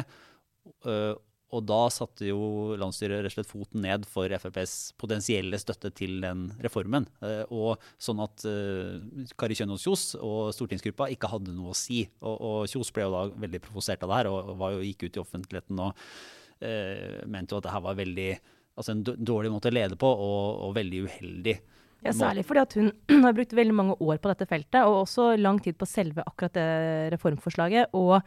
[0.86, 1.18] Uh,
[1.50, 6.20] og da satte jo landsstyret rett og slett foten ned for FrPs potensielle støtte til
[6.22, 7.08] den reformen.
[7.26, 9.00] Eh, og sånn at eh,
[9.40, 12.04] Kari Kjønaas Kjos og stortingsgruppa ikke hadde noe å si.
[12.22, 15.18] Og, og Kjos ble jo da veldig provosert av det her og, jo, gikk ut
[15.18, 16.06] i offentligheten og
[16.62, 18.30] eh, mente jo at det her var veldig,
[18.78, 21.58] altså en dårlig måte å lede på og, og veldig uheldig.
[22.06, 22.94] Ja, Særlig fordi at hun
[23.26, 26.54] har brukt veldig mange år på dette feltet, og også lang tid på selve akkurat
[26.56, 26.70] det
[27.16, 28.22] reformforslaget, og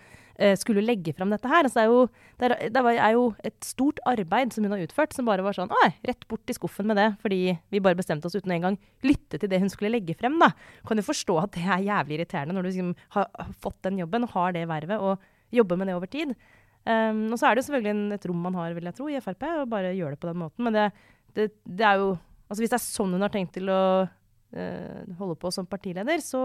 [0.58, 1.66] skulle legge fram dette her.
[1.66, 2.04] Altså det, er jo,
[2.40, 5.56] det, er, det er, jo, et stort arbeid som hun har utført, som bare var
[5.56, 7.40] sånn Oi, rett bort i skuffen med det, fordi
[7.72, 10.52] vi bare bestemte oss uten engang lytte til det hun skulle legge frem, da.
[10.88, 13.30] Kan du forstå at det er jævlig irriterende når du liksom har,
[13.62, 16.34] fått den jobben, har det vervet, og jobber med det over tid.
[16.82, 19.08] Um, og så er det jo selvfølgelig en, et rom man har, vil jeg tro,
[19.10, 20.66] i Frp, å bare gjøre det på den måten.
[20.66, 20.86] Men det,
[21.36, 22.12] det, det er jo
[22.52, 26.20] Altså hvis det er sånn hun har tenkt til å uh, holde på som partileder,
[26.20, 26.42] så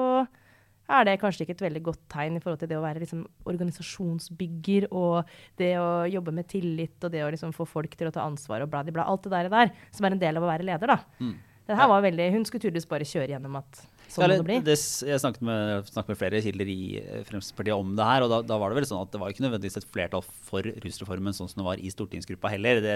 [0.87, 3.25] er det kanskje ikke et veldig godt tegn i forhold til det å være liksom,
[3.51, 5.27] organisasjonsbygger og
[5.59, 8.63] det å jobbe med tillit og det å liksom, få folk til å ta ansvar
[8.63, 9.07] og bladi bla.
[9.07, 10.95] alt det der, der som er en del av å være leder.
[10.95, 11.01] da.
[11.19, 11.35] Mm.
[11.67, 14.47] Det her var veldig, Hun skulle tydeligvis bare kjøre gjennom at sånn ja, må det
[14.47, 14.59] bli.
[14.63, 14.75] Det,
[15.09, 18.37] jeg snakket med, snakket med, flere kilder i eh, Fremskrittspartiet om det her, og da,
[18.47, 21.51] da, var det vel sånn at det var ikke nødvendigvis et flertall for rusreformen sånn
[21.51, 22.79] som det var i stortingsgruppa heller.
[22.85, 22.95] Det,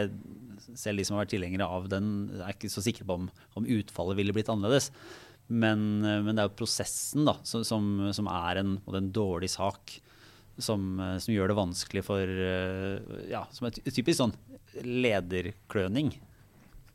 [0.79, 2.07] selv de som har vært tilhengere av den,
[2.39, 3.27] er ikke så sikre på om,
[3.59, 4.87] om utfallet ville blitt annerledes.
[5.51, 7.65] Men, eh, men, det er jo prosessen da, som,
[8.15, 9.99] som er en, en dårlig sak.
[10.61, 12.41] Som, eh, som, gjør det vanskelig for
[13.31, 14.35] ja, Som er typisk sånn
[14.83, 16.13] lederkløning.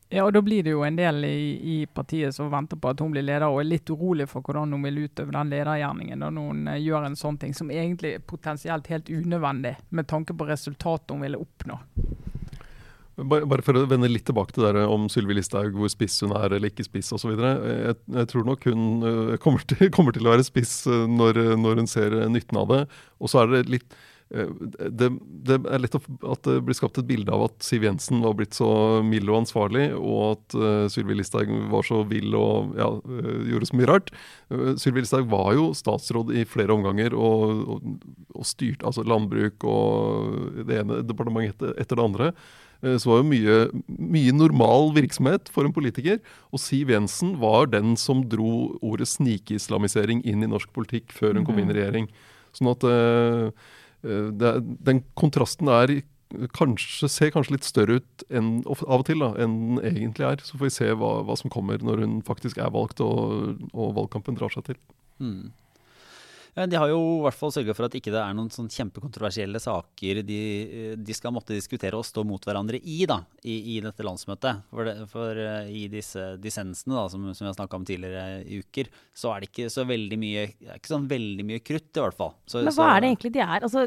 [0.09, 3.01] Ja, og da blir det jo en del i, i, partiet som venter på at
[3.03, 6.39] hun blir leder, og er litt urolig for hvordan hun vil utøve den ledergjerningen når
[6.39, 11.11] hun gjør en sånn ting som egentlig er potensielt helt unødvendig, med tanke på resultatet
[11.11, 11.81] hun ville oppnå.
[13.17, 16.53] Bare, for å vende litt tilbake til det om Sylvi Listhaug, hvor spiss hun er
[16.53, 17.33] eller ikke spiss osv.
[17.33, 21.41] Jeg, jeg tror nok hun uh, kommer, til, kommer, til, å være spiss uh, når,
[21.63, 22.83] når hun ser nytten av det.
[23.17, 23.97] Og så er det litt
[24.35, 24.49] Eh,
[24.91, 25.09] det,
[25.47, 28.57] det, er lett at det blir skapt et bilde av at Siv Jensen var blitt
[28.59, 28.69] så
[29.07, 30.57] mild og ansvarlig, og at
[30.91, 32.89] Sylvi Listhaug var så vill og ja,
[33.53, 34.13] gjorde så mye rart.
[34.83, 37.89] Sylvi Listhaug var jo statsråd i flere omganger og, og,
[38.35, 42.33] og styrte altså landbruk og det ene departementet etter det andre.
[42.85, 46.21] Uh, så var jo mye, mye normal virksomhet for en politiker.
[46.53, 51.49] Og Siv Jensen var den som dro ordet snikislamisering inn i norsk politikk før hun
[51.49, 51.81] kom inn i mhm.
[51.81, 52.13] regjering.
[52.57, 52.87] Sånn at
[54.07, 54.53] Eh, det,
[54.87, 56.01] den kontrasten er
[56.57, 60.43] kanskje, ser kanskje litt større ut enn, av og til da, enn den egentlig er.
[60.45, 63.95] Så får vi se hva, hva som kommer når hun faktisk er valgt og, og
[63.99, 64.81] valgkampen drar seg til.
[65.23, 65.55] Mm.
[66.57, 69.61] De har jo i hvert fall sørga for at ikke det er noen sånn kjempekontroversielle
[69.61, 70.39] saker de,
[70.97, 74.63] de, skal måtte diskutere og stå mot hverandre i da, i, i dette landsmøtet.
[74.71, 78.41] For, det, for uh, i disse dissensene da, som, som vi har snakka om tidligere
[78.49, 80.47] i uker, så er det ikke så veldig mye,
[80.79, 82.33] ikke sånn veldig mye krutt, i hvert fall.
[82.49, 83.85] Så, Men hva så, er det egentlig de er altså,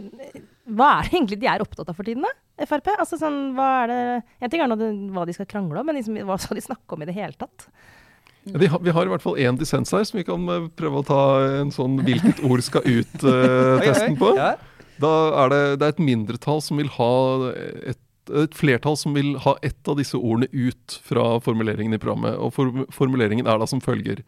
[0.70, 2.68] hva er det egentlig de er opptatt av for tiden, da?
[2.70, 2.92] Frp?
[3.00, 4.02] Altså, sånn, hva er det
[4.44, 4.74] En ting er
[5.16, 7.34] hva de skal krangle om, men liksom, hva skal de snakke om i det hele
[7.40, 7.72] tatt?
[8.44, 11.02] Vi har, vi har, i hvert fall én dissens her som vi kan eh, prøve
[11.02, 11.24] å ta
[11.60, 14.32] en sånn 'hvilket ord skal ut'-testen uh, på.
[15.00, 17.14] Da er det, det er et mindretall som vil ha
[17.88, 18.00] et,
[18.32, 22.36] et, flertall som vil ha ett av disse ordene ut fra formuleringen i programmet.
[22.40, 24.24] Og for, formuleringen er da som følger.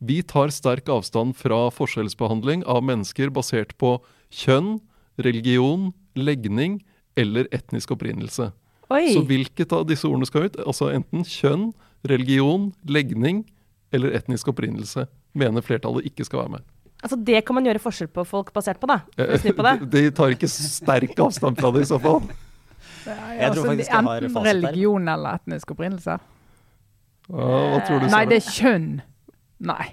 [0.00, 3.98] Vi tar sterk avstand fra forskjellsbehandling av mennesker basert på
[4.32, 4.78] kjønn,
[5.20, 6.80] religion, legning
[7.20, 8.50] eller etnisk opprinnelse.
[8.92, 9.06] Oi.
[9.14, 10.58] Så hvilket av disse ordene skal ut?
[10.64, 11.70] Altså enten kjønn,
[12.04, 13.42] religion, legning
[13.94, 16.66] eller etnisk opprinnelse mener flertallet ikke skal være med.
[17.04, 19.02] Altså Det kan man gjøre forskjell på folk basert på, da?
[19.14, 19.74] På det.
[19.94, 22.22] De tar ikke sterk avstand fra det i så fall.
[23.04, 26.16] Ja, jeg tror faktisk jeg har Enten religion eller etnisk opprinnelse.
[27.28, 28.08] Ja, hva tror du?
[28.12, 28.88] Nei, det er kjønn.
[29.64, 29.84] Nei.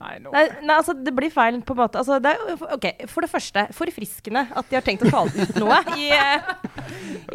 [0.00, 0.30] Nei, no.
[0.32, 2.00] nei, nei, altså det blir feil på en måte.
[2.00, 5.58] Altså, det er, ok, For det første, forfriskende at de har tenkt å tale ut
[5.60, 6.52] noe i, uh,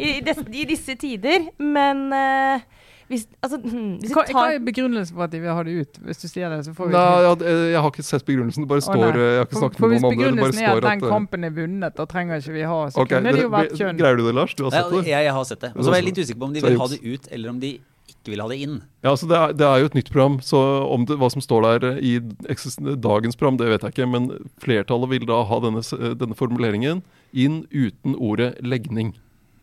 [0.00, 1.46] i, des, i, disse tider.
[1.60, 2.64] Men uh,
[3.06, 4.34] hvis, altså, hmm, hvis hva, tar...
[4.34, 5.98] hva, er begrunnelsen for at de vil ha det ut?
[6.08, 8.64] Hvis du sier det, så får vi Nei, jeg, jeg, har ikke sett begrunnelsen.
[8.64, 10.16] Det bare står oh, Jeg har ikke snakket for, med noen om det.
[10.16, 13.04] Hvis begrunnelsen er at den at, kampen er vunnet, da trenger ikke vi ha Så
[13.04, 14.00] okay, kunne det jo vært kjønn.
[14.00, 14.54] Greier du det, Lars?
[14.58, 15.02] Du har sett det?
[15.06, 15.70] Ja, jeg, har sett det.
[15.76, 17.60] Og så var jeg litt usikker på om de vil ha det ut, eller om
[17.62, 17.70] de
[18.10, 18.80] ikke vil ha det inn.
[19.04, 21.44] Ja, altså det er, det er jo et nytt program, så om det, hva som
[21.44, 24.08] står der i dagens program, det vet jeg ikke.
[24.10, 24.26] Men
[24.62, 25.84] flertallet vil da ha denne,
[26.18, 29.14] denne formuleringen inn uten ordet legning.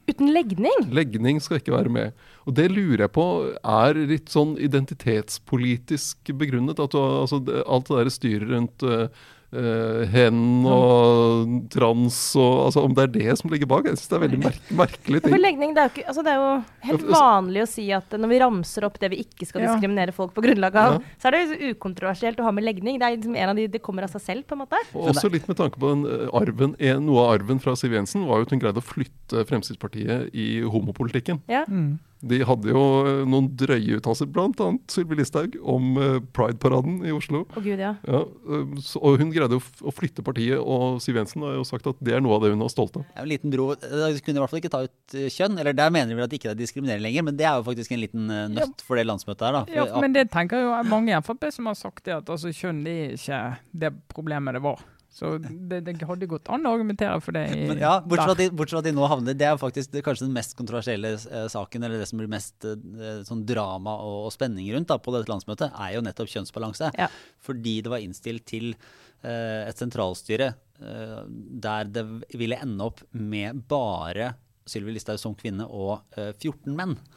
[0.10, 0.88] Uten legning?
[0.92, 2.26] Legning skal ikke være med.
[2.44, 6.82] Og det lurer jeg på er litt sånn identitetspolitisk begrunnet.
[6.84, 9.08] At du, altså, alt det der styret rundt uh,
[9.54, 10.40] eh, hen
[10.70, 13.86] og trans og altså Om det er det som ligger bak?
[13.88, 15.44] Jeg syns det er veldig mer merkelig Ja, for ting.
[15.46, 16.52] legning, det er, jo ikke, altså det er jo
[16.90, 19.74] helt vanlig å si at når vi ramser opp det vi ikke skal Ja.
[19.74, 21.00] diskriminere folk på grunnlag av, Ja.
[21.22, 23.00] så er det jo så ukontroversielt å ha med legning.
[23.00, 24.80] Det er liksom en av de, det kommer av seg selv, på en måte.
[24.94, 28.26] Og også litt med tanke på den eh, arven Noe av arven fra Siv Jensen
[28.28, 31.42] var jo at hun greide å flytte Fremskrittspartiet i homopolitikken.
[31.48, 31.64] Ja.
[31.68, 32.00] Mm.
[32.24, 34.68] De hadde jo eh, noen drøye uttalelser, bl.a.
[34.92, 37.44] Sylvi Listhaug, om eh, Pride-paraden i Oslo.
[37.52, 37.94] Å gud, ja.
[38.08, 41.66] Ja, eh, så, og hun greide å, å flytte partiet, og Siv Jensen har jo
[41.68, 43.04] sagt at det er noe av det hun er stolt av.
[43.10, 43.70] Det en liten bro.
[43.76, 45.60] De kunne i hvert fall ikke ta ut kjønn.
[45.60, 47.68] Eller der mener de vel at ikke det er diskriminering lenger, men det er jo
[47.68, 49.66] faktisk en liten nøtt for det landsmøtet her, da.
[49.68, 52.54] For, Ja, men det tenker jo mange i Frp som har sagt det, at altså,
[52.56, 53.44] kjønn det er ikke
[53.84, 54.80] det problemet det var.
[55.14, 57.46] Så det, det hadde gått an å argumentere for det.
[57.54, 59.60] I, Men ja, bortsett fra, at de, bortsett fra at de nå havner Det er
[59.62, 63.44] faktisk det, kanskje den mest kontroversielle eh, saken, eller det som blir mest eh, sånn
[63.46, 66.90] drama og, og spenning rundt da, på dette landsmøtet, er jo nettopp kjønnsbalanse.
[66.98, 67.12] Ja.
[67.46, 70.50] Fordi det var innstilt til eh, et sentralstyre
[70.82, 71.20] eh,
[71.68, 74.34] der det ville ende opp med bare
[74.70, 76.98] Sylvi Listhaug som kvinne og eh, 14 menn.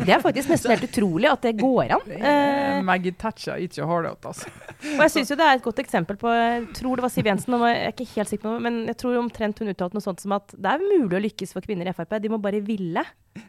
[0.00, 2.04] Det er faktisk nesten helt utrolig at det går an.
[2.16, 4.48] Eh, Eh, Maggie Thatcher ikke har det, altså.
[4.94, 7.26] og jeg syns jo det er et godt eksempel på Jeg tror det var Siv
[7.28, 10.04] Jensen, jeg er ikke helt sikker på det, men jeg tror omtrent hun uttalte noe
[10.04, 12.62] sånt som at det er mulig å lykkes for kvinner i Frp, de må bare
[12.64, 13.04] ville.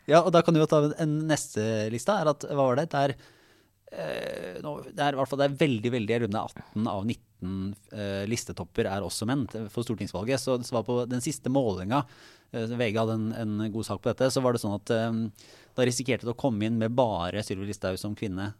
[0.09, 2.19] Ja, og da kan du jo ta en neste lista.
[2.21, 2.89] Er at, hva var det?
[2.91, 3.29] Det er, eh,
[3.91, 6.91] nå, det er i hvert fall det er veldig, veldig runde lurer på om det
[6.91, 10.41] er 18 av 19 eh, listetopper er også menn for stortingsvalget.
[10.41, 12.03] Så det var på den siste målinga,
[12.51, 15.47] eh, VG hadde en, en god sak på dette, så var det sånn at eh,
[15.75, 18.51] da risikerte det å komme inn med bare Sylvi Listhaug som kvinne.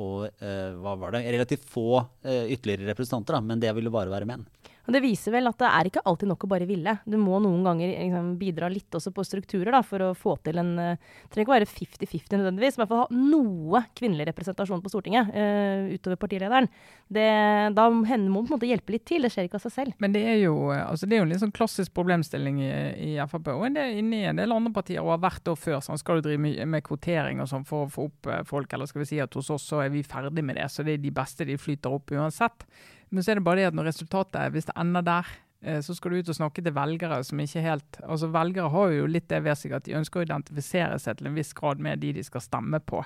[0.00, 1.26] Og eh, hva var det?
[1.28, 4.46] Relativt få eh, ytterligere representanter, da, men det ville bare være menn.
[4.90, 6.96] Og det viser vel at det er ikke alltid nok å bare ville.
[7.06, 10.58] Du må noen ganger liksom, bidra litt også på strukturer da, for å få til
[10.58, 13.82] en eh, Det trenger ikke å være 50-50 nødvendigvis, men i hvert fall ha noe
[13.94, 16.66] kvinnelig representasjon på Stortinget uh, utover partilederen.
[17.06, 17.28] Det,
[17.76, 19.22] da hender må på en måte hjelpe litt til.
[19.22, 19.94] Det skjer ikke av seg selv.
[20.02, 22.74] Men det er jo, eh, altså det er jo en litt sånn klassisk problemstilling i,
[23.12, 23.54] i Frp.
[23.54, 25.78] Og del, inni en del andre partier og har vært da før.
[25.86, 28.90] Sånn, skal du drive med, med kvotering og sånn for å få opp folk, eller
[28.90, 30.66] skal vi si at hos oss så er vi ferdig med det.
[30.74, 32.66] Så det er de beste de flyter opp uansett.
[33.10, 35.30] Men så er det bare det at når resultatet er, hvis det ender der,
[35.62, 38.94] eh, så skal du ut og snakke til velgere som ikke helt altså Velgere har
[38.94, 41.82] jo litt det ved seg at de ønsker å identifisere seg til en viss grad
[41.82, 43.02] med de de skal stemme på.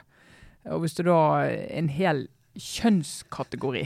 [0.72, 3.82] Og hvis du da en hel kjønnskategori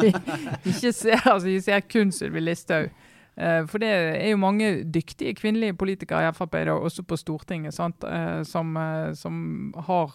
[0.70, 2.90] ikke ser, altså, ikke ser kun Sylvi Listhaug.
[3.36, 8.04] Eh, for det er jo mange dyktige kvinnelige politikere i Frp, også på Stortinget, sant?
[8.04, 10.12] Eh, som, eh, som har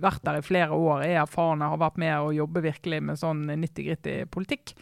[0.00, 3.44] vært der i flere år, er erfarne, har vært med og jobber virkelig med sånn
[3.46, 4.74] nitty-gritty politikk.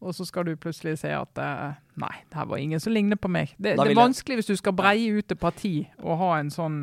[0.00, 3.28] Og så skal du plutselig si at nei, det her var ingen som ligner på
[3.28, 3.50] meg.
[3.58, 6.78] Det, det er vanskelig hvis du skal breie ut et parti og ha en sånn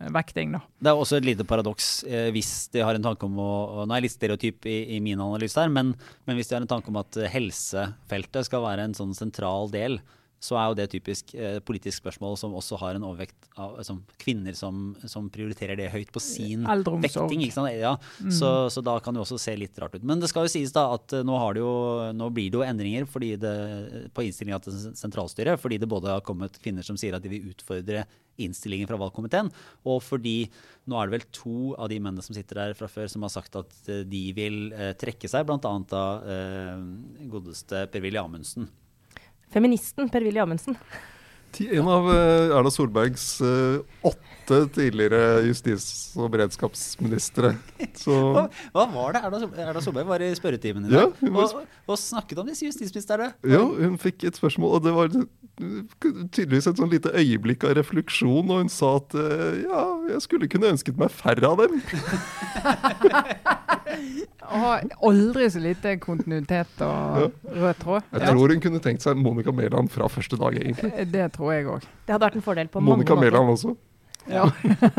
[0.00, 0.60] vekting, da.
[0.82, 4.00] Det er også et lite paradoks eh, hvis de har en tanke om å Nå
[4.02, 5.92] litt stereotyp i, i min analyse her, men,
[6.26, 9.70] men hvis de har en tanke om at eh, helsefeltet skal være en sånn sentral
[9.72, 10.00] del,
[10.44, 14.02] så er jo det typisk eh, politisk spørsmål som også har en overvekt av som
[14.20, 17.46] kvinner som, som prioriterer det høyt på sin vekting.
[17.80, 17.94] Ja,
[18.28, 20.04] så, så da kan det også se litt rart ut.
[20.04, 21.72] Men det skal jo sies da at eh, nå, har det jo,
[22.16, 23.54] nå blir det jo endringer fordi det,
[24.14, 27.50] på innstillinga til sentralstyret, fordi det både har kommet kvinner som sier at de vil
[27.54, 28.04] utfordre
[28.42, 29.50] innstillingen fra valgkomiteen,
[29.86, 30.36] og fordi
[30.90, 33.32] nå er det vel to av de mennene som sitter der fra før, som har
[33.32, 35.60] sagt at eh, de vil eh, trekke seg, bl.a.
[35.60, 38.68] av eh, godeste Per-Willy Amundsen.
[39.54, 40.76] Feministen Per-Willy Amundsen.
[41.60, 47.54] En av eh, Erna Solbergs eh, åtte tidligere justis- og beredskapsministre.
[47.96, 48.42] Så Hva,
[48.74, 49.22] hva var det
[49.64, 53.30] Erna, Solberg var i spørretimen i dag Ja, var og, og snakket om disse justisministrene?
[53.48, 55.08] ja, hun fikk et spørsmål, og det var
[56.34, 59.82] tydeligvis et sånn lite øyeblikk av refleksjon, og hun sa at eh, ja,
[60.16, 61.78] jeg skulle kunne ønsket meg færre av dem.
[64.44, 68.02] Og aldri så lite kontinuitet og rød tråd.
[68.12, 70.90] Jeg tror hun kunne tenkt seg Monica Mæland fra første dag, egentlig.
[71.14, 71.88] Det tror jeg òg.
[72.06, 73.36] Det hadde vært en fordel på Monica mange måter.
[73.36, 73.74] Mæland også.
[74.30, 74.44] Ja.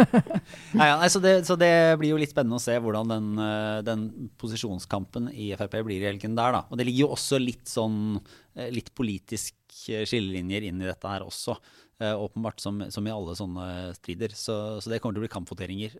[0.77, 3.79] Nei, ja, så, det, så det blir jo litt spennende å se hvordan den, eh,
[3.85, 4.03] den
[4.41, 6.61] posisjonskampen i Frp blir i helgen der, da.
[6.69, 9.57] Og det ligger jo også litt sånn eh, litt politisk
[9.89, 11.57] eh, skillelinjer inn i dette her også.
[11.95, 14.33] åpenbart, som, som i alle sånne strider.
[14.35, 14.53] Så,
[14.83, 15.93] så det kommer til å bli kampvoteringer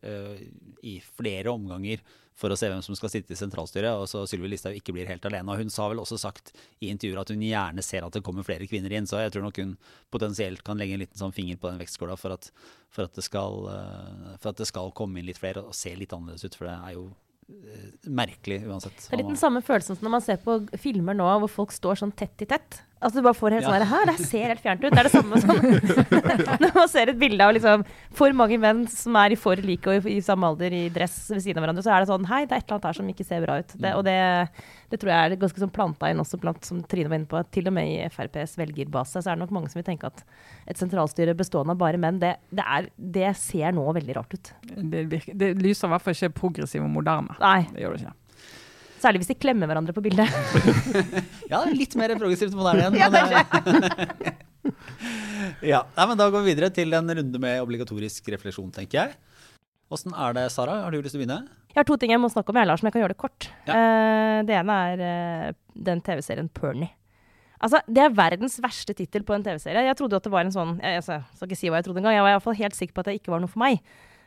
[0.83, 2.01] i flere omganger
[2.35, 3.95] for å se hvem som skal sitte i sentralstyret.
[3.95, 5.47] Og så Sylvi Listhaug ikke blir helt alene.
[5.53, 6.51] Og hun sa vel også sagt
[6.83, 9.07] i intervjuer at hun gjerne ser at det kommer flere kvinner inn.
[9.07, 9.75] Så jeg tror nok hun
[10.13, 12.35] potensielt kan legge en liten sånn finger på den vektskåla for
[12.95, 16.57] for eh, for at det skal komme inn litt flere og se litt annerledes ut.
[16.59, 17.05] For det er jo
[17.51, 18.99] eh, merkelig uansett.
[18.99, 21.75] Det er litt den samme følelsen som når man ser på filmer nå hvor folk
[21.75, 22.81] står sånn tett i tett.
[23.03, 23.71] Altså du bare får helt Ja.
[23.75, 24.93] sånn her, det ser helt fjernt ut.
[24.95, 25.51] Det er det samme som
[26.63, 27.83] når man ser et bilde av liksom
[28.15, 31.17] for mange menn som er i for like og i, i samme alder i dress
[31.33, 32.97] ved siden av hverandre, så er det sånn Hei, det er et eller annet her
[33.01, 33.75] som ikke ser bra ut.
[33.75, 34.15] Det, og det,
[34.93, 37.37] det tror jeg er ganske sånn planta inn også blant, som Trine var inne på,
[37.43, 40.09] at til og med i FrPs velgerbase så er det nok mange som vil tenke
[40.09, 40.23] at
[40.71, 44.53] et sentralstyre bestående av bare menn, det, det, er, det ser nå veldig rart ut.
[44.71, 47.35] Det lyser i hvert fall ikke progressiv og moderne.
[47.43, 48.15] Nei, Det gjør det ikke.
[49.05, 50.27] Særlig hvis de klemmer hverandre på bildet.
[51.51, 52.97] Ja, litt mer progressivt moderne igjen.
[52.99, 54.33] Ja, men,
[55.73, 59.15] ja, nei, men Da går vi videre til en runde med obligatorisk refleksjon, tenker jeg.
[59.93, 60.79] Åssen er det, Sara?
[60.83, 61.45] Har du lyst til å begynne?
[61.75, 63.21] Jeg har to ting jeg må snakke om, jeg, Lars, men jeg kan gjøre det
[63.21, 63.49] kort.
[63.67, 63.75] Ja.
[63.75, 66.93] Eh, det ene er eh, den TV-serien Pernie.
[67.61, 69.85] Altså, Det er verdens verste tittel på en TV-serie.
[69.85, 72.01] Jeg trodde at det var en sånn Jeg, jeg skal ikke si hva jeg trodde
[72.01, 72.17] engang.
[72.17, 73.79] Jeg var i hvert fall helt sikker på at det ikke var noe for meg.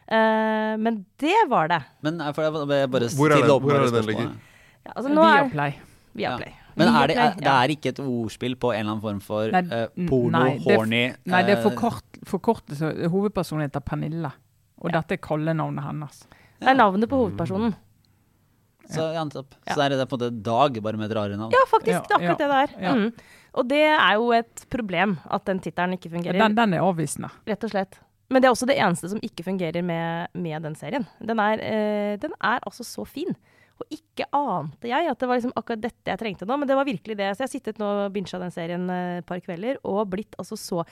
[0.09, 1.83] Uh, men det var det.
[2.07, 4.47] Men for jeg bare bare Hvor er åpenbare hvor er det den spørsmålet.
[4.87, 5.79] Ja, altså, nå er Viaplay.
[6.19, 6.55] Viaplay.
[6.79, 9.51] Men er det, er, det er ikke et ordspill på en eller annen form for
[9.51, 12.93] Nei, uh, porno, nei, det horny Nei, det er eh, forkort, forkortelse.
[13.11, 14.31] Hovedpersonen heter Pernille.
[14.79, 16.21] Og dette er kallenavnet hennes.
[16.59, 17.75] Det er navnet på hovedpersonen.
[18.89, 19.57] Så, ja, nettopp.
[19.67, 19.75] Ja.
[19.75, 21.53] så er det på en måte Dag, bare med et rarere navn.
[21.53, 22.07] Ja, faktisk.
[22.09, 22.95] Det er akkurat det det er.
[22.95, 23.35] Mm.
[23.59, 26.39] Og det er jo et problem at den tittelen ikke fungerer.
[26.41, 27.31] Den, den er avvisende.
[27.49, 27.99] Rett og slett.
[28.29, 31.07] Men det er også det eneste som ikke fungerer med, med den serien.
[31.21, 33.37] Den er, øh, den er altså så fin.
[33.79, 36.75] Og ikke ante jeg at det var liksom akkurat dette jeg trengte nå, men det
[36.75, 37.29] var virkelig det.
[37.37, 40.35] Så jeg har sittet nå og bincha den serien eh, et par kvelder og blitt
[40.39, 40.83] altså så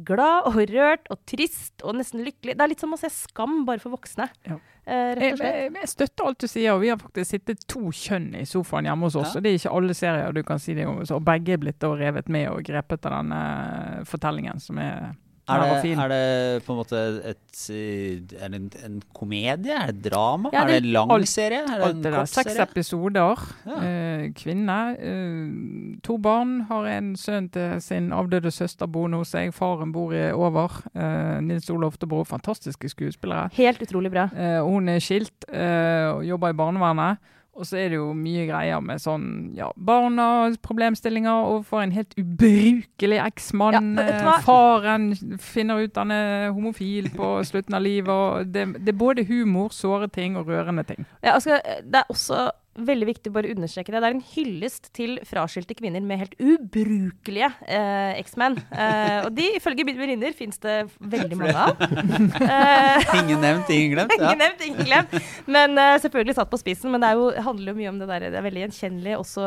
[0.00, 2.56] glad og rørt og trist og nesten lykkelig.
[2.56, 4.56] Det er litt som å se Skam bare for voksne, Ja.
[4.86, 5.54] eh, rett og slett.
[5.60, 8.88] jeg, jeg støtter alt du sier, og vi har faktisk sittet to kjønn i sofaen
[8.88, 9.34] hjemme hos oss.
[9.34, 9.38] Ja.
[9.38, 11.58] Og det er ikke alle serier du kan si det om, så- og begge er
[11.58, 15.12] blitt revet med og grepet av denne fortellingen, som er
[15.50, 17.36] Er det, er det på en måte et
[17.70, 19.74] Er det en, en komedie?
[19.74, 20.50] Er det drama?
[20.52, 21.58] Ja, er det- det en lang alt- serie?
[21.62, 22.18] Er det Alt det der.
[22.18, 23.42] kort Seks episoder.
[23.66, 23.76] Ja.
[23.82, 24.96] Eh, kvinne.
[24.98, 26.60] Eh, to barn.
[26.70, 29.52] Har en sønn til sin avdøde søster boende hos seg.
[29.54, 30.82] Faren bor i over.
[30.94, 32.24] Eh, Nils Olav Oftebro.
[32.24, 33.50] Fantastiske skuespillere.
[33.54, 34.28] Helt utrolig bra.
[34.36, 37.18] Eh, hun er skilt eh, og jobber i barnevernet.
[37.60, 42.16] Og så er det jo mye greier med sånn ja, og problemstillinger overfor en helt
[42.18, 43.94] ubrukelig eksmann.
[43.98, 44.44] Ja, Eh?
[44.44, 48.52] Faren finner ut han er homofil på slutten av livet.
[48.54, 51.04] det, det er både humor, såre ting og rørende ting.
[51.22, 54.00] Ja, altså, det er også veldig viktig å bare understreke det.
[54.00, 58.56] Det er en hyllest til fraskilte kvinner med helt ubrukelige eh, eksmenn.
[58.70, 61.82] Eh, og de, ifølge mine venninner, fins det veldig mange av.
[61.82, 64.14] Eh, Ingen nevnt, ingen glemt.
[64.14, 64.30] Ja.
[64.30, 65.14] Ingen nevnt, ingen glemt.
[65.50, 66.92] Men eh, selvfølgelig satt på spissen.
[66.94, 69.46] Men det jo, handler jo mye om det der, det er veldig gjenkjennelig også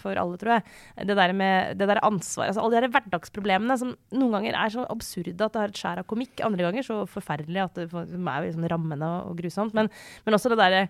[0.00, 0.78] for alle, tror jeg.
[1.10, 2.52] Det der med det der ansvaret.
[2.52, 5.80] Altså, alle de der hverdagsproblemene som noen ganger er så absurde at det har et
[5.80, 6.42] skjær av komikk.
[6.46, 9.76] Andre ganger så forferdelig at det er liksom rammende og grusomt.
[9.76, 9.90] Men,
[10.26, 10.88] men også det derre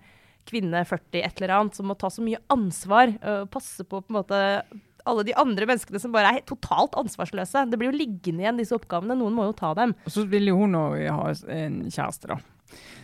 [0.49, 4.13] kvinne 40 et eller annet som må ta så mye ansvar og passe på på
[4.13, 4.39] en måte
[5.09, 7.67] alle de andre menneskene som bare er totalt ansvarsløse.
[7.71, 9.17] Det blir jo liggende igjen, disse oppgavene.
[9.19, 9.95] Noen må jo ta dem.
[10.05, 12.41] Og så vil jo hun òg ha en kjæreste, da.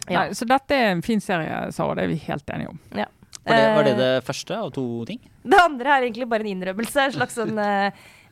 [0.07, 0.21] Ja.
[0.21, 1.97] Nei, så dette er en fin serie, Sara.
[1.99, 2.83] Det er vi helt enige om.
[2.95, 3.09] Ja.
[3.47, 5.21] Var, det, var det Eh, det første av to ting?
[5.47, 7.09] Det andre er egentlig bare en innrømmelse.
[7.09, 7.59] En slags sånn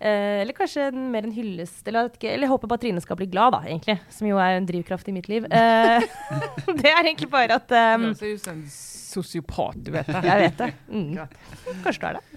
[0.05, 1.83] eh, Eller kanskje en, mer en hyllest.
[1.89, 3.97] Eller, ikke, eller jeg håper bare Trine skal bli glad, da, egentlig.
[4.15, 5.43] Som jo er en drivkraft i mitt liv.
[5.49, 5.99] Eh,
[6.83, 8.65] det er egentlig bare at um, Du ser ut som en
[9.15, 10.21] sosiopat, du vet det.
[10.27, 10.71] Jeg vet det.
[10.91, 11.15] Mm.
[11.85, 12.25] Kanskje du er det.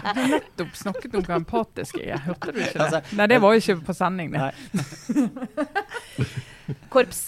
[0.00, 2.18] Du har nettopp snakket om hvor empatisk jeg er.
[2.24, 2.80] Hørte du ikke det?
[2.86, 4.40] Altså, Nei, det var jo ikke på sending, det.
[6.94, 7.20] Korps.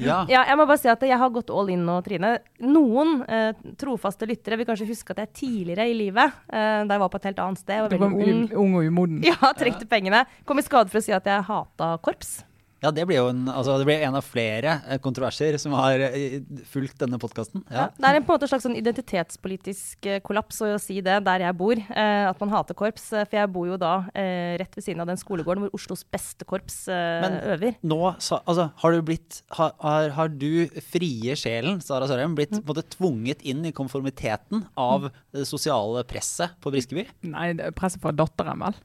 [0.00, 0.22] Ja.
[0.30, 2.36] Ja, jeg må bare si at jeg har gått all in nå, Trine.
[2.64, 7.04] Noen eh, trofaste lyttere vil kanskje huske at jeg tidligere i livet, eh, da jeg
[7.04, 9.22] var på et helt annet sted, var veldig ung, ung og umoden.
[9.30, 12.40] ja, trengte pengene, kom i skade for å si at jeg hata korps.
[12.84, 16.02] Ja, det blir jo en, altså, det blir en av flere eh, kontroverser som har
[16.10, 16.36] eh,
[16.68, 17.62] fulgt denne podkasten.
[17.70, 17.84] Ja.
[17.84, 17.86] Ja.
[17.96, 21.16] Det er en, på en måte en slags sånn identitetspolitisk eh, kollaps å si det
[21.26, 23.06] der jeg bor, eh, at man hater korps.
[23.14, 26.46] For jeg bor jo da eh, rett ved siden av den skolegården hvor Oslos beste
[26.48, 27.78] korps eh, Men- øver.
[27.84, 32.52] Nå, så, altså, har du blitt har, har, har du frie sjelen, Sara Sørheim, blitt
[32.54, 37.06] på en måte tvunget inn i konformiteten av det sosiale presset på Briskeby?
[37.32, 38.78] Nei, det er presset fra datteren, vel.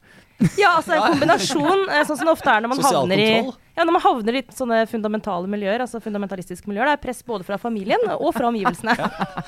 [0.60, 3.32] Ja, altså en kombinasjon, eh, sånn som det ofte er når man Sosial havner i
[3.80, 6.90] ja, når man havner i sånne fundamentale miljøer, altså fundamentalistiske miljøer.
[6.90, 8.92] Det er press både fra familien og fra omgivelsene.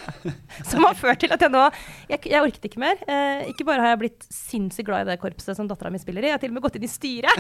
[0.70, 1.66] som har ført til at jeg nå
[2.08, 3.02] Jeg, jeg orket ikke mer.
[3.12, 6.24] Eh, ikke bare har jeg blitt sinnssykt glad i det korpset som dattera mi spiller
[6.24, 7.36] i, jeg har til og med gått inn i styret.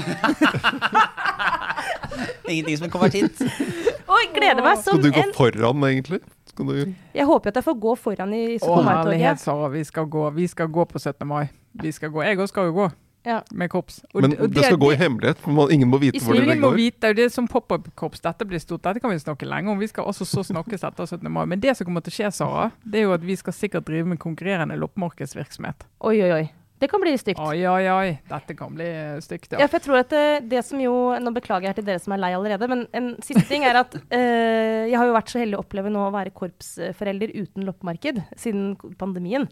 [2.51, 3.39] Ingenting som en konvertitt.
[3.39, 6.19] Og jeg gleder meg som Skal du gå en foran, egentlig?
[6.51, 6.75] Skal du
[7.15, 8.67] Jeg håper at jeg får gå foran i Å, 17.
[8.67, 9.45] herlighet, mai-toget.
[9.45, 9.71] Sara.
[9.71, 11.23] Vi skal gå, vi skal gå på 17.
[11.29, 11.45] mai.
[11.79, 12.19] Vi skal gå.
[12.27, 12.89] Jeg òg skal jo gå.
[13.23, 13.41] Ja.
[13.53, 13.99] med korps.
[14.15, 16.61] Og Men det, det skal gå i hemmelighet, for ingen må vite hvor det Ingen
[16.63, 16.77] må går.
[16.79, 18.21] vite, det er som pop-up-korps.
[18.25, 18.81] Dette blir stort.
[18.87, 19.77] Dette kan vi snakke lenge om.
[19.79, 21.29] Vi skal også så snakkes etter 17.
[21.31, 21.45] mai.
[21.45, 23.85] Men det som kommer til å skje, Sara, det er jo at vi skal sikkert
[23.85, 25.85] drive med konkurrerende loppemarkedsvirksomhet.
[26.01, 26.43] Oi, oi, oi.
[26.81, 27.37] Det kan bli stygt.
[27.45, 28.13] Oi, oi, oi.
[28.25, 29.67] Dette kan bli eh, stygt, Ja, ja.
[29.69, 32.21] for jeg tror at det, det som jo Nå beklager jeg til dere som er
[32.23, 35.59] lei allerede, men en siste ting er at øh, jeg har jo vært så heldig
[35.59, 39.45] å oppleve nå å være korpsforelder uten loppemarked siden pandemien.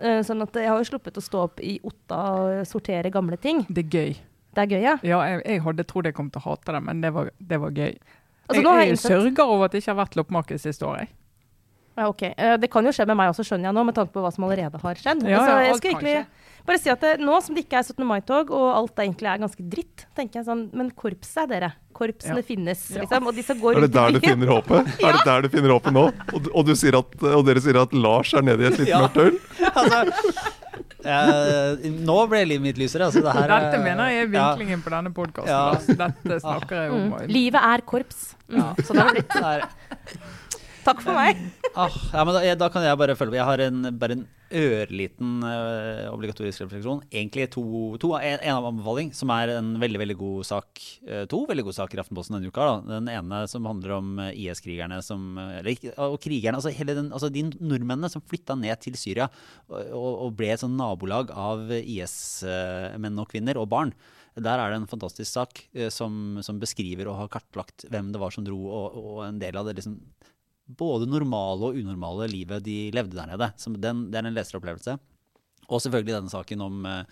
[0.00, 3.38] Eh, sånn at jeg har jo sluppet å stå opp i Otta og sortere gamle
[3.40, 3.64] ting.
[3.68, 4.16] Det er gøy.
[4.56, 4.96] Det er gøy, ja.
[5.04, 7.60] Ja, jeg, jeg hadde trodd jeg kom til å hate det, men det var, det
[7.60, 7.94] var gøy.
[8.46, 11.06] Altså, jeg, jeg jeg sørger over at det ikke har vært loppemarked siste året.
[11.06, 11.14] jeg.
[11.96, 12.22] Ja, ok.
[12.28, 14.30] Eh, det kan jo skje med meg også, skjønner jeg nå, med tanke på hva
[14.34, 15.24] som allerede har skjedd.
[15.24, 17.78] Ja, altså, jeg alt skal kan egentlig bare si at det, nå som det ikke
[17.80, 18.04] er 17.
[18.08, 21.70] mai-tog, og alt egentlig er ganske dritt, tenker jeg sånn Men korpset er dere.
[21.96, 22.46] Korpsene Ja.
[22.46, 23.26] finnes, liksom.
[23.30, 24.90] Og de skal gå Er det der du finner håpet?
[25.06, 26.04] Er det der du finner håpet nå?
[26.34, 28.92] Og, og, du sier at, og dere sier at Lars er nede i et litt
[28.92, 29.00] Ja.
[29.06, 29.38] mørkt hull?
[29.80, 30.02] altså,
[31.06, 33.08] eh, nå ble livet mitt lysere.
[33.08, 34.46] Altså, det her, er- Dette mener jeg er ja.
[34.54, 35.96] vinklingen på denne podkasten.
[35.96, 36.10] Ja.
[36.20, 37.06] Dette snakker jeg om.
[37.14, 37.28] Mm.
[37.32, 38.34] Livet er korps.
[38.50, 38.58] Mm.
[38.60, 38.68] Ja.
[38.82, 39.38] Så det har blitt.
[40.86, 41.40] Takk for meg.
[41.76, 43.36] Ah, ja, men da, da kan jeg bare følge på.
[43.36, 44.22] Jeg har en, bare en
[44.56, 47.02] ørliten uh, obligatorisk refleksjon.
[47.10, 47.64] Egentlig to,
[48.00, 50.80] to en, en av anbefaling, som er en veldig veldig god sak.
[51.04, 52.64] Uh, to veldig gode saker i Aftenposten denne uka.
[52.64, 52.94] Da.
[52.94, 57.44] Den ene som handler om eh, IS-krigerne som Eller og krigerne, altså, den, altså de
[57.44, 59.28] nordmennene som flytta ned til Syria
[59.68, 63.92] og, og ble et sånn nabolag av IS-menn og -kvinner og barn.
[64.36, 65.60] Der er det en fantastisk sak
[65.92, 69.56] som, som beskriver og har kartlagt hvem det var som dro, og, og en del
[69.56, 70.00] av det liksom
[70.66, 73.50] både normale og unormale livet de levde der nede.
[73.78, 74.96] Den, det er en leseropplevelse.
[75.66, 77.02] Og selvfølgelig denne saken om, eh,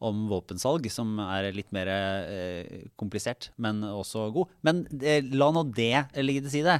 [0.00, 4.52] om våpensalg, som er litt mer eh, komplisert, men også god.
[4.66, 6.78] Men eh, la nå det ligge til side.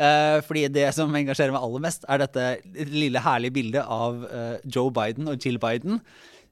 [0.00, 2.48] Eh, fordi det som engasjerer meg aller mest, er dette
[2.92, 6.00] lille herlige bildet av eh, Joe Biden og Jill Biden.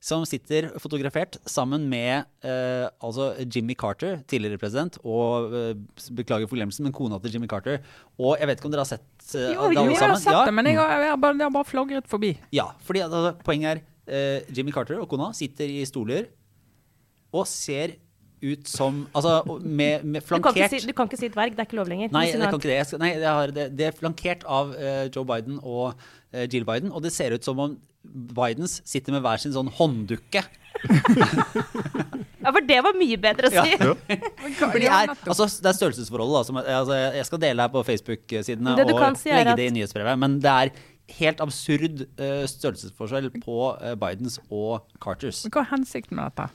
[0.01, 5.73] Som sitter fotografert sammen med eh, altså Jimmy Carter, tidligere president, og eh,
[6.15, 7.81] beklager forglemmelsen, men kona til Jimmy Carter.
[8.19, 10.21] Og jeg vet ikke om dere har sett eh, Jo, alle jo, alle jeg har
[10.23, 10.45] sett Ja.
[10.47, 12.31] det, men jeg har, jeg har, bare, jeg har bare flagret forbi.
[12.55, 16.31] Ja, fordi altså, poenget er eh, Jimmy Carter og kona sitter i stoler
[17.35, 17.99] og ser
[18.39, 21.35] ut som Altså med, med Du kan, ikke flankert si, du kan ikke si et
[21.37, 22.13] verg, det er ikke lov lenger.
[22.15, 22.77] Nei, det kan ikke det.
[22.79, 25.99] Jeg skal, nei, jeg har, det, det er flankert av eh, Joe Biden og
[26.31, 27.75] eh, Jill Biden, og det ser ut som om
[28.13, 30.45] Bidens sitter med hver sin sånn hånddukke.
[32.39, 33.65] Ja, for det var mye bedre å Ja.
[33.67, 33.73] si.
[34.57, 36.37] For de er, altså, det er størrelsesforholdet.
[36.39, 39.75] Da, som, altså, jeg skal dele her på Facebook-sidene og si legge at- det i
[39.75, 40.71] nyhetsbrevet, men det er
[41.19, 45.43] helt absurd uh, størrelsesforskjell på uh, Bidens og Carters.
[45.51, 46.49] Hva er hensikten med dette?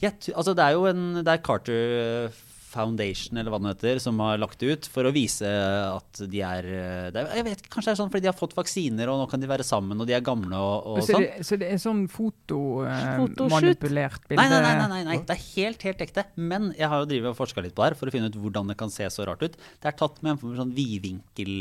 [0.00, 2.30] Ja, altså det er jo en Det er Carter
[2.70, 6.40] Foundation eller hva det heter, som har lagt det ut for å vise at de
[6.46, 9.16] er, er Jeg vet ikke, Kanskje det er sånn fordi de har fått vaksiner, og
[9.20, 11.24] nå kan de være sammen, og de er gamle og, og så, sånn.
[11.26, 14.42] det, så det er sånn fotomanipulert bilde?
[14.42, 16.22] Nei, nei, nei, nei, nei, det er helt helt ekte.
[16.36, 18.64] Men jeg har jo og forska litt på det her for å finne ut hvordan
[18.70, 19.54] det kan se så rart ut.
[19.82, 21.52] Det er tatt med en sånn vidvinkel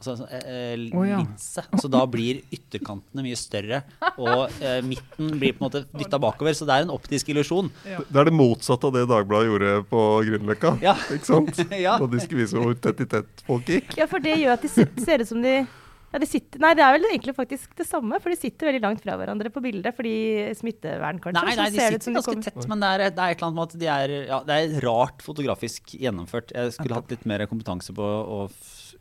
[0.00, 1.20] altså, sånn, eh, oh, ja.
[1.20, 1.64] linse.
[1.82, 3.82] Så da blir ytterkantene mye større,
[4.16, 6.56] og eh, midten blir på en måte dytta bakover.
[6.56, 7.70] Så det er en optisk illusjon.
[7.84, 10.76] Det er det motsatte av det Dagbladet gjorde på Grünerløkka.
[10.84, 10.96] Ja.
[11.12, 11.60] Ikke sant?
[11.80, 11.94] Ja.
[12.00, 13.94] Da de skulle vise hvor tett i tett folk gikk.
[13.96, 15.62] Ja, for det gjør at de ser ut som de
[16.10, 18.82] ja, de sitter, Nei, det er vel egentlig faktisk det samme, for de sitter veldig
[18.82, 20.14] langt fra hverandre på bildet fordi
[20.58, 21.44] smittevern, kanskje.
[21.46, 23.46] Nei, nei, de ser sitter de ganske tett, men det er, det er et eller
[23.46, 26.50] annet med at de er Ja, det er rart fotografisk gjennomført.
[26.56, 28.40] Jeg skulle hatt litt mer kompetanse på å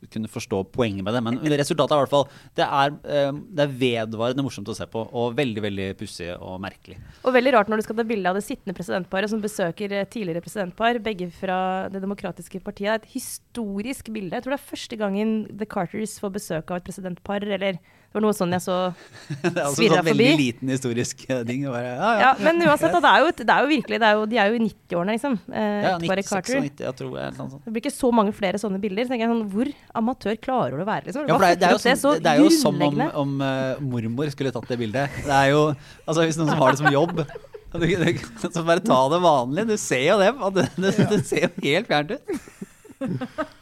[0.08, 3.66] kunne forstå poenget med det, men resultatet er i hvert fall Det er, eh, det
[3.66, 7.00] er vedvarende morsomt å se på, og veldig, veldig pussig og merkelig.
[7.24, 10.08] Og veldig rart når du skal ta bilde av det sittende presidentparet som besøker eh,
[10.08, 13.04] tidligere presidentpar, begge fra Det demokratiske partiet.
[13.04, 14.36] Et historisk bilde.
[14.36, 17.80] Jeg tror det er første gangen The Carters får besøk av et presidentpar, eller
[18.10, 19.49] det var noe sånn jeg så svirra forbi.
[19.53, 21.68] Det er altså en sånn veldig liten historisk eh, ting.
[21.70, 22.22] Bare, ja, ja.
[22.24, 24.39] Ja, men uansett, da, det, er jo, det er jo virkelig det er jo, De
[24.41, 25.36] er jo i 90-årene, liksom.
[25.53, 27.36] Eh, Ja, ekteparet 96 og 90, jeg tror jeg.
[27.38, 27.51] sånn.
[27.68, 29.05] Det blir ikke så mange flere sånne bilder.
[29.05, 31.05] Så tenker jeg sånn, Hvor amatør klarer du å være?
[31.12, 31.30] liksom?
[31.30, 33.86] Ja, for det, er, det, er jo som, det er jo som om, om uh,
[33.91, 35.22] mormor skulle tatt det bildet.
[35.30, 35.62] Det er jo,
[36.10, 37.14] altså Hvis noen som har det som jobb
[37.78, 39.70] du, du, Så bare ta det vanlig.
[39.70, 40.34] Du ser jo det.
[40.57, 43.49] Det, det, det ser jo helt fjernt ut.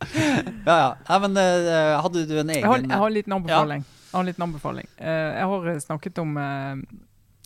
[0.68, 0.90] Ja, ja.
[1.08, 3.86] Nei, men uh, hadde du en Jeg har, egen jeg har en liten anbefaling.
[3.86, 4.88] Jeg har en liten anbefaling.
[5.00, 6.76] Uh, jeg har eh, snakket om uh,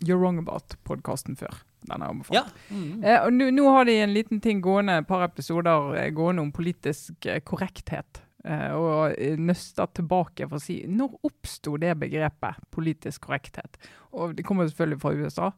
[0.05, 1.63] You're Wrong About-podkasten før.
[1.87, 2.35] Den har jeg anbefalt.
[2.37, 2.75] Ja.
[2.75, 3.01] Mm.
[3.01, 3.25] -hmm.
[3.25, 7.25] og nå- har de en liten ting gående, et par episoder eh, gående om politisk
[7.25, 8.21] eh, korrekthet.
[8.47, 13.79] Eh, og nøsta tilbake for å si når oppsto det begrepet, politisk korrekthet?
[14.15, 15.49] Og Det kommer selvfølgelig fra USA.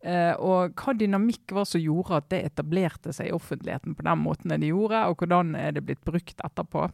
[0.00, 4.22] Eh, og hva dynamikk var som gjorde at det etablerte seg i offentligheten på den
[4.22, 6.88] måten det gjorde, og hvordan er det blitt brukt etterpå?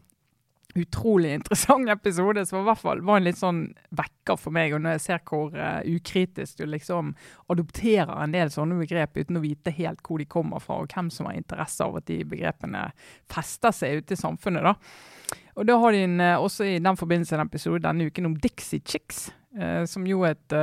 [0.74, 3.60] Utrolig interessant episode, som i hvert fall var en litt sånn
[3.94, 4.74] vekker for meg.
[4.74, 7.12] Og når jeg ser hvor uh, ukritisk du liksom
[7.52, 11.10] adopterer en del sånne begrep uten å vite helt hvor de kommer fra, og hvem
[11.14, 12.88] som har interesse av at de begrepene
[13.30, 14.66] fester seg ute i samfunnet.
[14.66, 15.38] da.
[15.54, 18.38] Og da har de en, uh, også i den forbindelse en episode denne uken om
[18.42, 19.28] Dixie Chicks,
[19.60, 20.58] uh, som jo et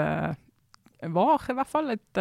[1.01, 2.17] var i hvert fall et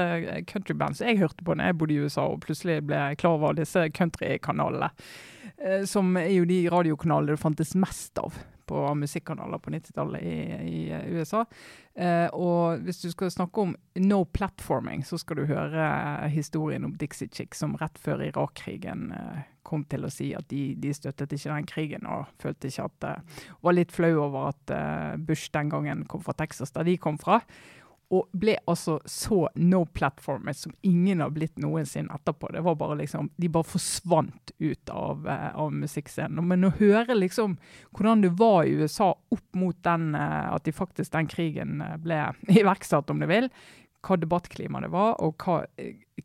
[0.48, 3.58] countryband som jeg hørte på når jeg bodde i USA og plutselig ble klar over
[3.58, 4.88] disse countrykanalene.
[5.60, 8.38] Uh, som er jo de radiokanalene det fantes mest av
[8.70, 10.80] på musikkanaler på 90-tallet i, i,
[11.10, 11.40] USA.
[11.94, 15.88] Eh, og hvis du skal snakke om no platforming, så skal du høre
[16.30, 19.08] historien om Dixie Chick, som rett før Irak-krigen
[19.66, 23.08] kom til å si at de, de, støttet ikke den krigen, og følte ikke at
[23.66, 24.72] Var litt flau over at
[25.18, 27.40] Bush den gangen kom fra Texas, der de kom fra
[28.10, 32.48] og ble altså så no platformet som ingen har blitt noensinne etterpå.
[32.52, 36.42] Det var bare liksom, De bare forsvant ut av, uh, av musikkscenen.
[36.48, 37.54] Men å høre liksom
[37.94, 41.94] hvordan det var i USA opp mot den, uh, at de faktisk den krigen eh,
[42.02, 42.18] ble
[42.60, 43.46] iverksatt, om du vil,
[44.02, 45.60] hva debattklima det var, og hva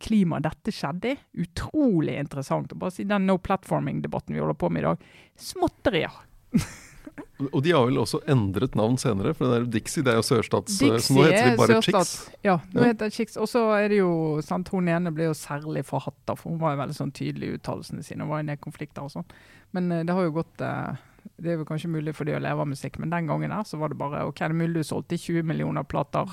[0.01, 1.19] klima dette skjedde i.
[1.45, 2.73] Utrolig interessant.
[2.73, 5.05] å bare si Den no platforming-debatten vi holder på med i dag.
[5.37, 6.17] Småtterier.
[7.35, 10.23] Og de har vel også endret navn senere, for det der Dixie det er jo
[10.23, 10.77] sørstats...
[10.79, 12.13] Dixie så nå heter de bare Chicks.
[12.45, 12.93] Ja, nå ja.
[12.93, 13.35] heter det Chicks.
[13.41, 14.13] Og så er det jo
[14.45, 17.57] sant, Hun ene ble jo særlig forhatta, for hun var jo veldig sånn tydelig i
[17.57, 18.23] uttalelsene sine.
[18.23, 19.27] Hun var i ned konflikter og sånn.
[19.75, 20.95] Men uh, det har jo gått uh,
[21.35, 23.67] Det er jo kanskje mulig for de å leve av musikk, men den gangen der
[23.67, 26.31] så var det bare OK, det er mulig du solgte 20 millioner plater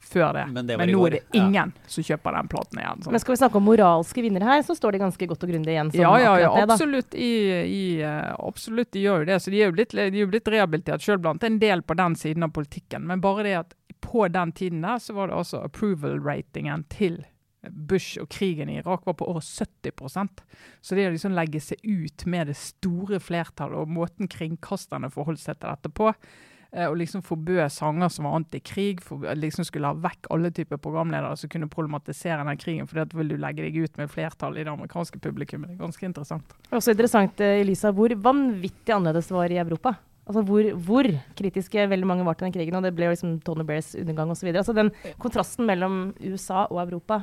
[0.00, 0.46] før det.
[0.52, 1.88] Men, det Men nå er det ingen ja.
[1.90, 3.02] som kjøper den platen igjen.
[3.04, 3.14] Sånn.
[3.14, 5.74] Men skal vi snakke om moralske vinnere her, så står de ganske godt og grundig
[5.74, 5.92] igjen.
[5.98, 7.32] ja, ja, ja absolutt, i,
[7.64, 9.40] i, uh, absolutt, de gjør jo det.
[9.44, 12.18] Så de er jo blitt, de er blitt rehabilitert sjøl blant en del på den
[12.18, 13.08] siden av politikken.
[13.10, 13.74] Men bare det at
[14.04, 17.20] på den tiden der, så var det altså approval-ratingen til
[17.68, 20.44] Bush og krigen i Irak var på over 70%
[20.80, 25.42] Så det å liksom legge seg ut med det store flertallet og måten kringkasterne forholdt
[25.42, 28.98] seg til dette på, Eh, og liksom forbød sanger som var antikrig.
[29.04, 32.88] For, liksom skulle ha vekk alle typer programledere som kunne problematisere den krigen.
[32.90, 35.72] For det vil du legge deg ut med flertall i det amerikanske publikummet.
[35.72, 36.58] Det er ganske interessant.
[36.68, 39.96] Også interessant, eh, Elisa, hvor vanvittig annerledes det var i Europa.
[40.28, 41.06] Altså hvor, hvor,
[41.38, 44.28] kritiske veldig mange var til den krigen, og det ble jo liksom Tony Bears undergang
[44.34, 44.50] osv.
[44.52, 44.90] Altså den
[45.22, 47.22] kontrasten mellom USA og Europa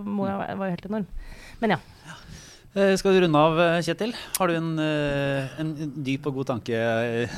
[0.00, 1.04] må, var jo helt enorm.
[1.60, 1.78] Men ja.
[2.76, 4.10] Eh, skal du runde av, eh, Kjetil?
[4.36, 5.70] Har du en, eh, en
[6.04, 6.76] dyp og god tanke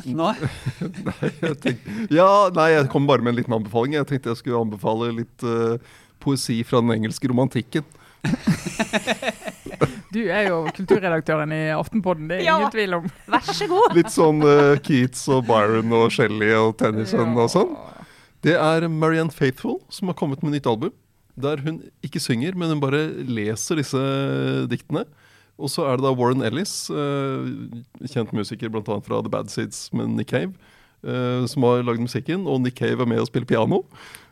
[0.02, 0.32] nå?
[1.06, 3.94] nei, jeg tenkte, ja, nei, jeg kom bare med en liten anbefaling.
[3.94, 5.78] Jeg tenkte jeg skulle anbefale litt uh,
[6.18, 7.86] poesi fra den engelske romantikken.
[10.14, 13.06] du er jo kulturredaktøren i Aftenpodden, det er ja, ingen tvil om.
[13.36, 13.94] Vær så god.
[13.94, 17.44] Litt sånn uh, Keats og Byron og Shelley og Tennyson ja.
[17.44, 17.78] og sånn.
[18.42, 20.90] Det er Marianne Faithful som har kommet med nytt album.
[21.38, 24.02] Der hun ikke synger, men hun bare leser disse
[24.66, 25.06] diktene.
[25.58, 27.46] Og så er det da Warren Ellis, uh,
[28.06, 28.82] kjent musiker bl.a.
[28.84, 30.54] fra The Bad Seeds med Nick Cave.
[30.98, 33.84] Uh, som har lagd musikken, og Nick Cave er med og spiller piano.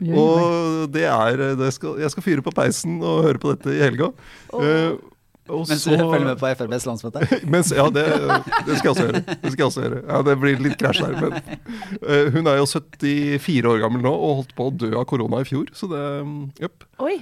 [0.02, 3.74] Yeah, og det er det skal, Jeg skal fyre på peisen og høre på dette
[3.74, 4.10] i helga.
[4.50, 4.62] Oh.
[4.62, 5.12] Uh,
[5.46, 7.22] mens du følger med på FrBs landsmøte?
[7.54, 8.06] mens, ja, det,
[8.66, 9.22] det, skal jeg også gjøre.
[9.30, 10.02] Det skal jeg også gjøre.
[10.08, 11.38] Ja, det blir litt krasj der, Men
[12.02, 15.42] uh, hun er jo 74 år gammel nå og holdt på å dø av korona
[15.44, 16.02] i fjor, så det
[16.64, 16.86] Jepp.
[16.98, 17.20] Oi.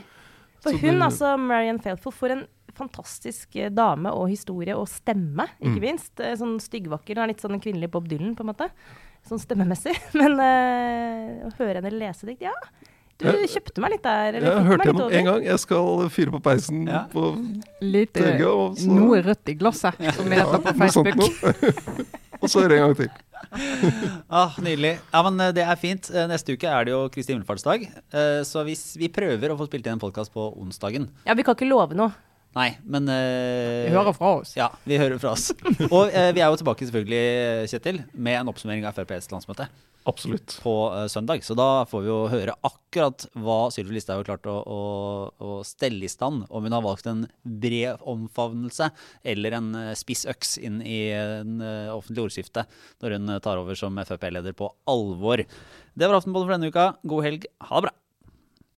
[0.64, 2.46] For så hun, det, altså, Marian Faithful, for en
[2.78, 5.84] fantastisk eh, dame og historie og stemme, ikke mm.
[5.84, 6.14] minst.
[6.20, 7.16] Eh, sånn styggvakker.
[7.16, 8.70] Hun er litt sånn en kvinnelig Bob Dylan, på en måte.
[9.28, 9.94] Sånn stemmemessig.
[10.20, 12.54] Men uh, å høre henne lese dikt, ja.
[13.14, 14.40] Du jeg, kjøpte meg litt der.
[14.40, 15.44] jeg har hørt gjennom en gang.
[15.46, 17.04] Jeg skal fyre på peisen ja.
[17.12, 17.28] på
[17.78, 18.18] Litt
[18.90, 21.22] Noe rødt i glasset, som vi heter på Facebook.
[22.42, 23.14] og så er det en gang til.
[24.34, 24.96] ah, nydelig.
[25.12, 26.10] Ja, men Det er fint.
[26.26, 27.86] Neste uke er det jo Kristi himmelfartsdag.
[28.50, 31.54] Så hvis vi prøver å få spilt inn en podkast på onsdagen Ja, Vi kan
[31.54, 32.10] ikke love noe.
[32.54, 34.52] Nei, men uh, Vi hører fra oss.
[34.54, 35.48] Ja, vi hører fra oss.
[35.88, 37.24] Og uh, vi er jo tilbake selvfølgelig,
[37.72, 39.66] Kjetil, med en oppsummering av FrPs landsmøte.
[40.06, 40.54] Absolutt.
[40.62, 41.42] På uh, søndag.
[41.42, 44.78] Så da får vi jo høre akkurat hva Sylvi Listhaug har klart å, å,
[45.34, 46.46] å, stelle i stand.
[46.46, 48.92] Om hun har valgt en bred omfavnelse
[49.34, 51.58] eller en spiss øks inn i en
[51.90, 52.68] offentlig ordskifte
[53.02, 55.42] når hun tar over som Frp-leder på alvor.
[55.94, 56.88] Det var Aftenpodden for denne uka.
[57.02, 57.50] God helg.
[57.66, 57.98] Ha det bra.